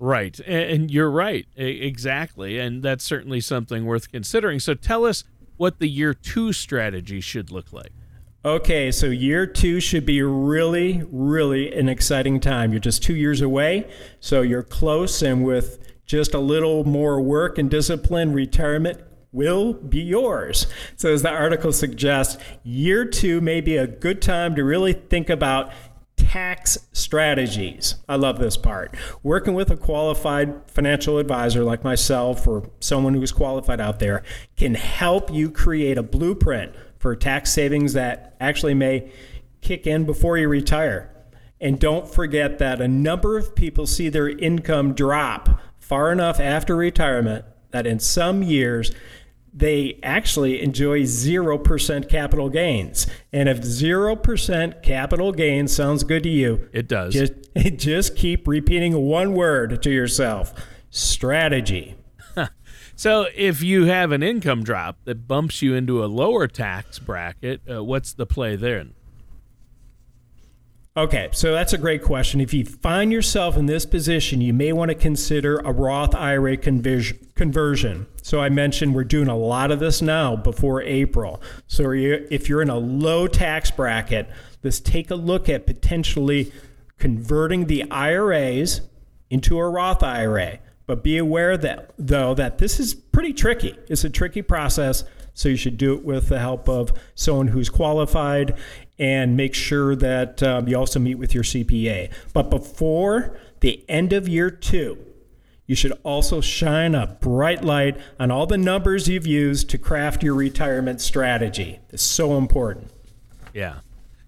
Right. 0.03 0.37
And 0.41 0.91
you're 0.91 1.09
right. 1.09 1.47
Exactly. 1.55 2.59
And 2.59 2.83
that's 2.83 3.05
certainly 3.05 3.39
something 3.39 3.85
worth 3.85 4.11
considering. 4.11 4.59
So 4.59 4.73
tell 4.73 5.05
us 5.05 5.23
what 5.55 5.79
the 5.79 5.87
year 5.87 6.13
two 6.13 6.51
strategy 6.51 7.21
should 7.21 7.51
look 7.51 7.71
like. 7.71 7.93
Okay, 8.43 8.91
so 8.91 9.05
year 9.05 9.47
two 9.47 9.79
should 9.79 10.05
be 10.05 10.21
really, 10.21 11.03
really 11.09 11.73
an 11.73 11.87
exciting 11.87 12.41
time. 12.41 12.73
You're 12.73 12.81
just 12.81 13.01
two 13.01 13.15
years 13.15 13.39
away, 13.39 13.89
so 14.19 14.41
you're 14.41 14.61
close, 14.61 15.21
and 15.21 15.45
with 15.45 15.79
just 16.05 16.33
a 16.33 16.39
little 16.39 16.83
more 16.83 17.21
work 17.21 17.57
and 17.57 17.71
discipline, 17.71 18.33
retirement 18.33 18.99
will 19.31 19.71
be 19.71 20.01
yours. 20.01 20.67
So, 20.97 21.13
as 21.13 21.21
the 21.21 21.29
article 21.29 21.71
suggests, 21.71 22.43
year 22.63 23.05
two 23.05 23.39
may 23.39 23.61
be 23.61 23.77
a 23.77 23.87
good 23.87 24.21
time 24.21 24.55
to 24.55 24.65
really 24.65 24.91
think 24.91 25.29
about 25.29 25.71
tax 26.33 26.79
strategies. 26.93 27.93
I 28.09 28.15
love 28.15 28.39
this 28.39 28.57
part. 28.57 28.95
Working 29.21 29.53
with 29.53 29.69
a 29.69 29.77
qualified 29.77 30.67
financial 30.67 31.19
advisor 31.19 31.63
like 31.63 31.83
myself 31.83 32.47
or 32.47 32.71
someone 32.79 33.13
who's 33.13 33.31
qualified 33.31 33.79
out 33.79 33.99
there 33.99 34.23
can 34.57 34.73
help 34.73 35.31
you 35.31 35.51
create 35.51 35.95
a 35.95 36.01
blueprint 36.01 36.73
for 36.97 37.15
tax 37.15 37.51
savings 37.51 37.93
that 37.93 38.35
actually 38.39 38.73
may 38.73 39.11
kick 39.61 39.85
in 39.85 40.05
before 40.05 40.39
you 40.39 40.47
retire. 40.47 41.13
And 41.61 41.79
don't 41.79 42.11
forget 42.11 42.57
that 42.57 42.81
a 42.81 42.87
number 42.87 43.37
of 43.37 43.53
people 43.53 43.85
see 43.85 44.09
their 44.09 44.29
income 44.29 44.95
drop 44.95 45.61
far 45.77 46.11
enough 46.11 46.39
after 46.39 46.75
retirement 46.75 47.45
that 47.69 47.85
in 47.85 47.99
some 47.99 48.41
years 48.41 48.91
they 49.53 49.99
actually 50.01 50.61
enjoy 50.61 51.01
0% 51.03 52.09
capital 52.09 52.49
gains. 52.49 53.05
And 53.31 53.47
if 53.47 53.61
0% 53.61 54.81
capital 54.81 55.31
gains 55.31 55.75
sounds 55.75 56.03
good 56.03 56.23
to 56.23 56.29
you, 56.29 56.69
it 56.73 56.87
does. 56.87 57.13
Just, 57.13 57.33
just 57.75 58.15
keep 58.15 58.47
repeating 58.47 58.95
one 59.05 59.33
word 59.33 59.83
to 59.83 59.91
yourself 59.91 60.53
strategy. 60.89 61.95
so 62.95 63.27
if 63.35 63.61
you 63.61 63.85
have 63.85 64.11
an 64.11 64.23
income 64.23 64.63
drop 64.63 64.97
that 65.05 65.27
bumps 65.27 65.61
you 65.61 65.75
into 65.75 66.03
a 66.03 66.07
lower 66.07 66.47
tax 66.47 66.97
bracket, 66.97 67.61
uh, 67.69 67.83
what's 67.83 68.13
the 68.13 68.25
play 68.25 68.55
there? 68.55 68.85
Okay, 70.95 71.29
so 71.31 71.51
that's 71.51 71.73
a 71.73 71.77
great 71.79 72.03
question. 72.03 72.39
If 72.39 72.53
you 72.53 72.63
find 72.63 73.11
yourself 73.11 73.57
in 73.57 73.65
this 73.65 73.83
position, 73.83 74.41
you 74.41 74.53
may 74.53 74.71
want 74.73 74.89
to 74.89 74.95
consider 74.95 75.57
a 75.57 75.71
Roth 75.71 76.13
IRA 76.13 76.55
conversion. 76.55 78.05
So 78.21 78.39
I 78.39 78.49
mentioned 78.49 78.93
we're 78.93 79.03
doing 79.03 79.27
a 79.27 79.35
lot 79.35 79.71
of 79.71 79.79
this 79.79 80.03
now 80.03 80.35
before 80.35 80.83
April. 80.83 81.41
So 81.65 81.89
if 81.95 82.47
you're 82.47 82.61
in 82.61 82.69
a 82.69 82.77
low 82.77 83.25
tax 83.25 83.71
bracket, 83.71 84.29
let's 84.61 84.79
take 84.79 85.09
a 85.09 85.15
look 85.15 85.49
at 85.49 85.65
potentially 85.65 86.53
converting 86.99 87.65
the 87.65 87.89
IRAs 87.89 88.81
into 89.31 89.57
a 89.57 89.67
Roth 89.67 90.03
IRA. 90.03 90.59
But 90.85 91.03
be 91.03 91.17
aware 91.17 91.57
that 91.57 91.91
though 91.97 92.35
that 92.35 92.59
this 92.59 92.79
is 92.79 92.93
pretty 92.93 93.33
tricky. 93.33 93.75
It's 93.87 94.03
a 94.03 94.11
tricky 94.11 94.43
process. 94.43 95.05
So 95.33 95.49
you 95.49 95.55
should 95.55 95.79
do 95.79 95.95
it 95.95 96.05
with 96.05 96.29
the 96.29 96.37
help 96.37 96.69
of 96.69 96.93
someone 97.15 97.47
who's 97.47 97.67
qualified 97.67 98.55
and 98.99 99.35
make 99.35 99.53
sure 99.53 99.95
that 99.95 100.41
um, 100.43 100.67
you 100.67 100.77
also 100.77 100.99
meet 100.99 101.15
with 101.15 101.33
your 101.33 101.43
CPA. 101.43 102.11
But 102.33 102.49
before 102.49 103.37
the 103.59 103.83
end 103.89 104.13
of 104.13 104.27
year 104.27 104.51
two, 104.51 104.97
you 105.65 105.75
should 105.75 105.93
also 106.03 106.41
shine 106.41 106.93
a 106.93 107.07
bright 107.07 107.63
light 107.63 107.97
on 108.19 108.31
all 108.31 108.45
the 108.45 108.57
numbers 108.57 109.07
you've 109.07 109.25
used 109.25 109.69
to 109.69 109.77
craft 109.77 110.21
your 110.21 110.35
retirement 110.35 111.01
strategy. 111.01 111.79
It's 111.89 112.03
so 112.03 112.37
important. 112.37 112.91
Yeah. 113.53 113.79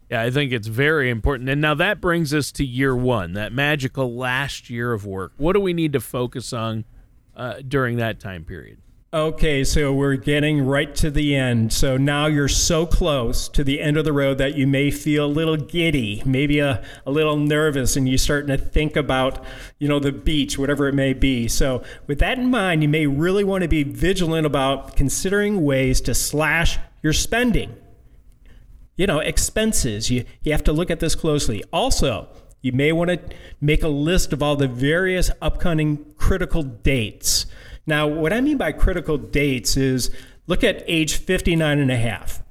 Yeah, 0.10 0.22
I 0.22 0.30
think 0.30 0.52
it's 0.52 0.68
very 0.68 1.10
important. 1.10 1.50
And 1.50 1.60
now 1.60 1.74
that 1.76 2.00
brings 2.00 2.34
us 2.34 2.52
to 2.54 2.66
year 2.66 2.96
one, 2.96 3.34
that 3.34 3.52
magical 3.52 4.16
last 4.16 4.70
year 4.70 4.94
of 4.94 5.06
work. 5.06 5.34
What 5.38 5.54
do 5.54 5.60
we 5.60 5.74
need 5.74 5.94
to 5.94 6.00
focus 6.00 6.54
on 6.54 6.86
uh, 7.36 7.56
during 7.68 7.98
that 7.98 8.20
time 8.20 8.46
period? 8.46 8.78
Okay, 9.16 9.64
so 9.64 9.94
we're 9.94 10.18
getting 10.18 10.66
right 10.66 10.94
to 10.96 11.10
the 11.10 11.38
end. 11.38 11.72
So 11.72 11.96
now 11.96 12.26
you're 12.26 12.50
so 12.50 12.86
close 12.86 13.48
to 13.48 13.64
the 13.64 13.80
end 13.80 13.96
of 13.96 14.04
the 14.04 14.12
road 14.12 14.40
that 14.40 14.58
you 14.58 14.68
may 14.68 14.92
feel 14.92 15.24
a 15.24 15.28
little 15.28 15.56
giddy, 15.56 16.22
maybe 16.26 16.60
a, 16.60 16.84
a 17.06 17.12
little 17.12 17.38
nervous, 17.38 17.96
and 17.96 18.10
you're 18.10 18.18
starting 18.18 18.50
to 18.50 18.58
think 18.58 18.98
about, 18.98 19.42
you 19.80 19.88
know, 19.88 20.00
the 20.00 20.12
beach, 20.12 20.58
whatever 20.58 20.90
it 20.90 20.94
may 20.94 21.14
be. 21.14 21.48
So 21.48 21.82
with 22.08 22.20
that 22.20 22.38
in 22.38 22.52
mind, 22.52 22.84
you 22.84 22.90
may 22.90 23.08
really 23.08 23.46
want 23.46 23.62
to 23.62 23.70
be 23.70 23.84
vigilant 23.84 24.46
about 24.46 24.98
considering 24.98 25.64
ways 25.64 26.02
to 26.02 26.14
slash 26.14 26.78
your 27.02 27.14
spending. 27.14 27.74
You 28.98 29.08
know, 29.08 29.20
expenses. 29.20 30.12
You, 30.12 30.26
you 30.42 30.52
have 30.52 30.66
to 30.66 30.74
look 30.74 30.92
at 30.92 31.00
this 31.00 31.16
closely. 31.16 31.64
Also, 31.72 32.28
you 32.62 32.74
may 32.74 32.92
want 32.92 33.12
to 33.12 33.20
make 33.62 33.82
a 33.82 33.88
list 33.88 34.34
of 34.34 34.44
all 34.44 34.58
the 34.58 34.68
various 34.68 35.32
upcoming 35.42 36.14
critical 36.18 36.64
dates 36.64 37.46
now, 37.86 38.08
what 38.08 38.34
I 38.34 38.42
mean 38.42 38.58
by 38.58 38.72
critical 38.72 39.18
dates 39.18 39.78
is 39.78 40.10
look 40.48 40.64
at 40.64 40.84
age 40.88 41.18
59 41.18 41.80
and 41.80 41.92
a 41.92 41.98
half. 41.98 42.42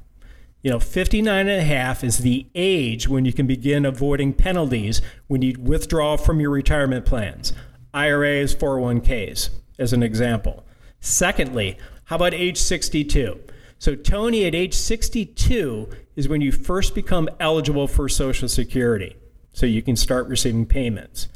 You 0.62 0.70
know, 0.70 0.80
59 0.80 1.48
and 1.48 1.60
a 1.60 1.64
half 1.64 2.02
is 2.02 2.18
the 2.18 2.46
age 2.54 3.06
when 3.08 3.24
you 3.24 3.32
can 3.32 3.46
begin 3.46 3.84
avoiding 3.84 4.32
penalties 4.32 5.02
when 5.26 5.42
you 5.42 5.56
withdraw 5.60 6.16
from 6.16 6.40
your 6.40 6.50
retirement 6.50 7.04
plans, 7.04 7.52
IRAs, 7.92 8.54
401ks, 8.54 9.50
as 9.78 9.92
an 9.92 10.02
example. 10.02 10.64
Secondly, 11.00 11.76
how 12.04 12.16
about 12.16 12.32
age 12.32 12.56
62? 12.56 13.40
So, 13.78 13.94
Tony, 13.94 14.46
at 14.46 14.54
age 14.54 14.72
62 14.72 15.90
is 16.16 16.28
when 16.28 16.40
you 16.40 16.52
first 16.52 16.94
become 16.94 17.28
eligible 17.38 17.86
for 17.86 18.08
Social 18.08 18.48
Security. 18.48 19.16
So 19.52 19.66
you 19.66 19.82
can 19.82 19.96
start 19.96 20.26
receiving 20.28 20.66
payments. 20.66 21.28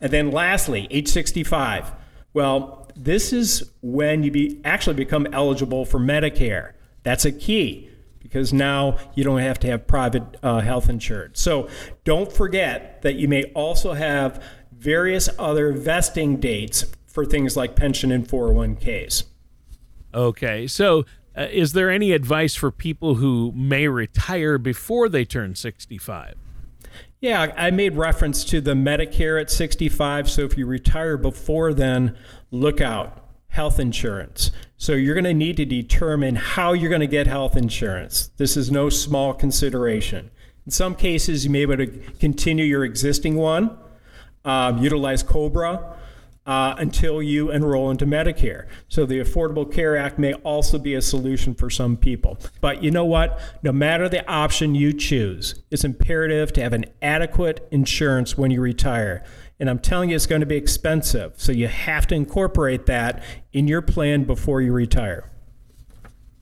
And 0.00 0.10
then 0.10 0.30
lastly, 0.30 0.88
age 0.90 1.08
65. 1.08 1.92
Well, 2.32 2.79
this 3.04 3.32
is 3.32 3.70
when 3.80 4.22
you 4.22 4.30
be, 4.30 4.60
actually 4.62 4.94
become 4.94 5.26
eligible 5.32 5.86
for 5.86 5.98
Medicare. 5.98 6.72
That's 7.02 7.24
a 7.24 7.32
key 7.32 7.88
because 8.18 8.52
now 8.52 8.98
you 9.14 9.24
don't 9.24 9.40
have 9.40 9.58
to 9.60 9.66
have 9.68 9.86
private 9.86 10.22
uh, 10.42 10.60
health 10.60 10.90
insurance. 10.90 11.40
So 11.40 11.68
don't 12.04 12.30
forget 12.30 13.00
that 13.00 13.14
you 13.14 13.26
may 13.26 13.44
also 13.54 13.94
have 13.94 14.44
various 14.70 15.30
other 15.38 15.72
vesting 15.72 16.36
dates 16.36 16.84
for 17.06 17.24
things 17.24 17.56
like 17.56 17.74
pension 17.74 18.12
and 18.12 18.28
401ks. 18.28 19.24
Okay, 20.12 20.66
so 20.66 21.06
uh, 21.36 21.46
is 21.50 21.72
there 21.72 21.90
any 21.90 22.12
advice 22.12 22.54
for 22.54 22.70
people 22.70 23.14
who 23.14 23.52
may 23.56 23.88
retire 23.88 24.58
before 24.58 25.08
they 25.08 25.24
turn 25.24 25.54
65? 25.54 26.34
Yeah, 27.20 27.52
I 27.54 27.70
made 27.70 27.96
reference 27.96 28.44
to 28.46 28.62
the 28.62 28.72
Medicare 28.72 29.38
at 29.40 29.50
65. 29.50 30.30
So 30.30 30.42
if 30.42 30.56
you 30.56 30.64
retire 30.64 31.18
before 31.18 31.74
then, 31.74 32.16
look 32.50 32.80
out. 32.80 33.26
Health 33.48 33.80
insurance. 33.80 34.52
So 34.76 34.92
you're 34.92 35.14
going 35.14 35.24
to 35.24 35.34
need 35.34 35.56
to 35.56 35.64
determine 35.64 36.36
how 36.36 36.72
you're 36.72 36.88
going 36.88 37.00
to 37.00 37.08
get 37.08 37.26
health 37.26 37.56
insurance. 37.56 38.30
This 38.36 38.56
is 38.56 38.70
no 38.70 38.88
small 38.88 39.34
consideration. 39.34 40.30
In 40.64 40.70
some 40.70 40.94
cases, 40.94 41.44
you 41.44 41.50
may 41.50 41.64
be 41.64 41.72
able 41.72 41.86
to 41.86 42.12
continue 42.20 42.64
your 42.64 42.84
existing 42.84 43.34
one, 43.34 43.76
um, 44.44 44.78
utilize 44.78 45.24
COBRA, 45.24 45.96
uh, 46.46 46.74
until 46.78 47.22
you 47.22 47.50
enroll 47.50 47.90
into 47.90 48.06
Medicare. 48.06 48.66
So 48.88 49.04
the 49.04 49.20
Affordable 49.20 49.70
Care 49.70 49.96
Act 49.96 50.18
may 50.18 50.32
also 50.34 50.78
be 50.78 50.94
a 50.94 51.02
solution 51.02 51.54
for 51.54 51.70
some 51.70 51.96
people. 51.96 52.38
But 52.60 52.82
you 52.82 52.90
know 52.90 53.04
what? 53.04 53.40
No 53.62 53.72
matter 53.72 54.08
the 54.08 54.28
option 54.28 54.74
you 54.74 54.92
choose, 54.92 55.54
it's 55.70 55.84
imperative 55.84 56.52
to 56.54 56.62
have 56.62 56.72
an 56.72 56.86
adequate 57.02 57.66
insurance 57.70 58.38
when 58.38 58.50
you 58.50 58.60
retire. 58.60 59.24
And 59.60 59.68
I'm 59.68 59.78
telling 59.78 60.10
you, 60.10 60.16
it's 60.16 60.26
going 60.26 60.40
to 60.40 60.46
be 60.46 60.56
expensive. 60.56 61.34
So 61.36 61.52
you 61.52 61.68
have 61.68 62.06
to 62.08 62.14
incorporate 62.14 62.86
that 62.86 63.22
in 63.52 63.68
your 63.68 63.82
plan 63.82 64.24
before 64.24 64.62
you 64.62 64.72
retire. 64.72 65.30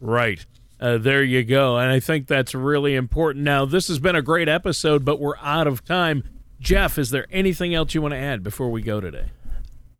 Right. 0.00 0.46
Uh, 0.80 0.98
there 0.98 1.24
you 1.24 1.42
go. 1.42 1.76
And 1.76 1.90
I 1.90 1.98
think 1.98 2.28
that's 2.28 2.54
really 2.54 2.94
important. 2.94 3.44
Now, 3.44 3.64
this 3.64 3.88
has 3.88 3.98
been 3.98 4.14
a 4.14 4.22
great 4.22 4.48
episode, 4.48 5.04
but 5.04 5.18
we're 5.18 5.36
out 5.38 5.66
of 5.66 5.84
time. 5.84 6.22
Jeff, 6.60 6.96
is 6.96 7.10
there 7.10 7.26
anything 7.30 7.74
else 7.74 7.94
you 7.94 8.02
want 8.02 8.12
to 8.12 8.18
add 8.18 8.44
before 8.44 8.70
we 8.70 8.82
go 8.82 9.00
today? 9.00 9.26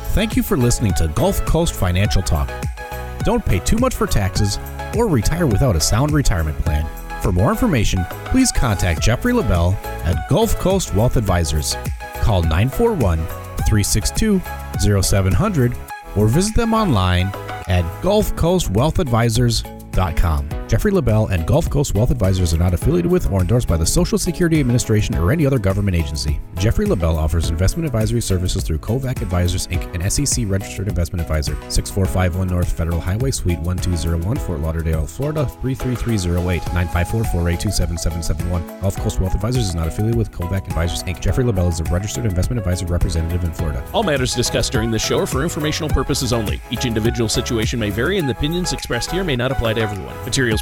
Thank 0.08 0.34
you 0.34 0.42
for 0.42 0.56
listening 0.56 0.94
to 0.94 1.06
Gulf 1.14 1.40
Coast 1.46 1.74
Financial 1.74 2.20
Talk. 2.20 2.50
Don't 3.20 3.46
pay 3.46 3.60
too 3.60 3.76
much 3.76 3.94
for 3.94 4.08
taxes 4.08 4.58
or 4.96 5.06
retire 5.06 5.46
without 5.46 5.76
a 5.76 5.80
sound 5.80 6.10
retirement 6.10 6.58
plan. 6.64 6.84
For 7.22 7.30
more 7.30 7.50
information, 7.50 8.04
please 8.24 8.50
contact 8.50 9.02
Jeffrey 9.02 9.32
LaBelle 9.32 9.78
at 9.84 10.28
Gulf 10.28 10.58
Coast 10.58 10.96
Wealth 10.96 11.16
Advisors. 11.16 11.76
Call 12.22 12.42
941 12.42 13.24
362 13.72 14.40
0700 15.02 15.74
or 16.14 16.28
visit 16.28 16.54
them 16.54 16.74
online 16.74 17.28
at 17.68 17.84
gulfcoastwealthadvisors.com. 18.02 20.61
Jeffrey 20.72 20.90
LaBelle 20.90 21.26
and 21.26 21.46
Gulf 21.46 21.68
Coast 21.68 21.94
Wealth 21.94 22.10
Advisors 22.10 22.54
are 22.54 22.58
not 22.58 22.72
affiliated 22.72 23.12
with 23.12 23.30
or 23.30 23.42
endorsed 23.42 23.68
by 23.68 23.76
the 23.76 23.84
Social 23.84 24.16
Security 24.16 24.58
Administration 24.58 25.14
or 25.16 25.30
any 25.30 25.44
other 25.44 25.58
government 25.58 25.94
agency. 25.94 26.40
Jeffrey 26.56 26.86
LaBelle 26.86 27.18
offers 27.18 27.50
investment 27.50 27.84
advisory 27.84 28.22
services 28.22 28.64
through 28.64 28.78
Kovack 28.78 29.20
Advisors 29.20 29.66
Inc., 29.66 29.94
an 29.94 30.08
SEC 30.08 30.46
registered 30.48 30.88
investment 30.88 31.20
advisor. 31.20 31.56
6451 31.68 32.48
North 32.48 32.72
Federal 32.72 33.00
Highway, 33.00 33.32
Suite 33.32 33.58
1201, 33.58 34.38
Fort 34.38 34.60
Lauderdale, 34.60 35.06
Florida 35.06 35.44
33308 35.44 36.62
954 36.72 38.80
Gulf 38.80 38.96
Coast 38.96 39.20
Wealth 39.20 39.34
Advisors 39.34 39.68
is 39.68 39.74
not 39.74 39.88
affiliated 39.88 40.16
with 40.16 40.32
Kovack 40.32 40.66
Advisors 40.68 41.02
Inc. 41.02 41.20
Jeffrey 41.20 41.44
LaBelle 41.44 41.68
is 41.68 41.80
a 41.80 41.84
registered 41.84 42.24
investment 42.24 42.58
advisor 42.58 42.86
representative 42.86 43.44
in 43.44 43.52
Florida. 43.52 43.86
All 43.92 44.02
matters 44.02 44.34
discussed 44.34 44.72
during 44.72 44.90
this 44.90 45.04
show 45.04 45.18
are 45.18 45.26
for 45.26 45.42
informational 45.42 45.90
purposes 45.90 46.32
only. 46.32 46.62
Each 46.70 46.86
individual 46.86 47.28
situation 47.28 47.78
may 47.78 47.90
vary, 47.90 48.16
and 48.16 48.26
the 48.26 48.32
opinions 48.32 48.72
expressed 48.72 49.10
here 49.10 49.22
may 49.22 49.36
not 49.36 49.52
apply 49.52 49.74
to 49.74 49.82
everyone. 49.82 50.16
Materials 50.24 50.61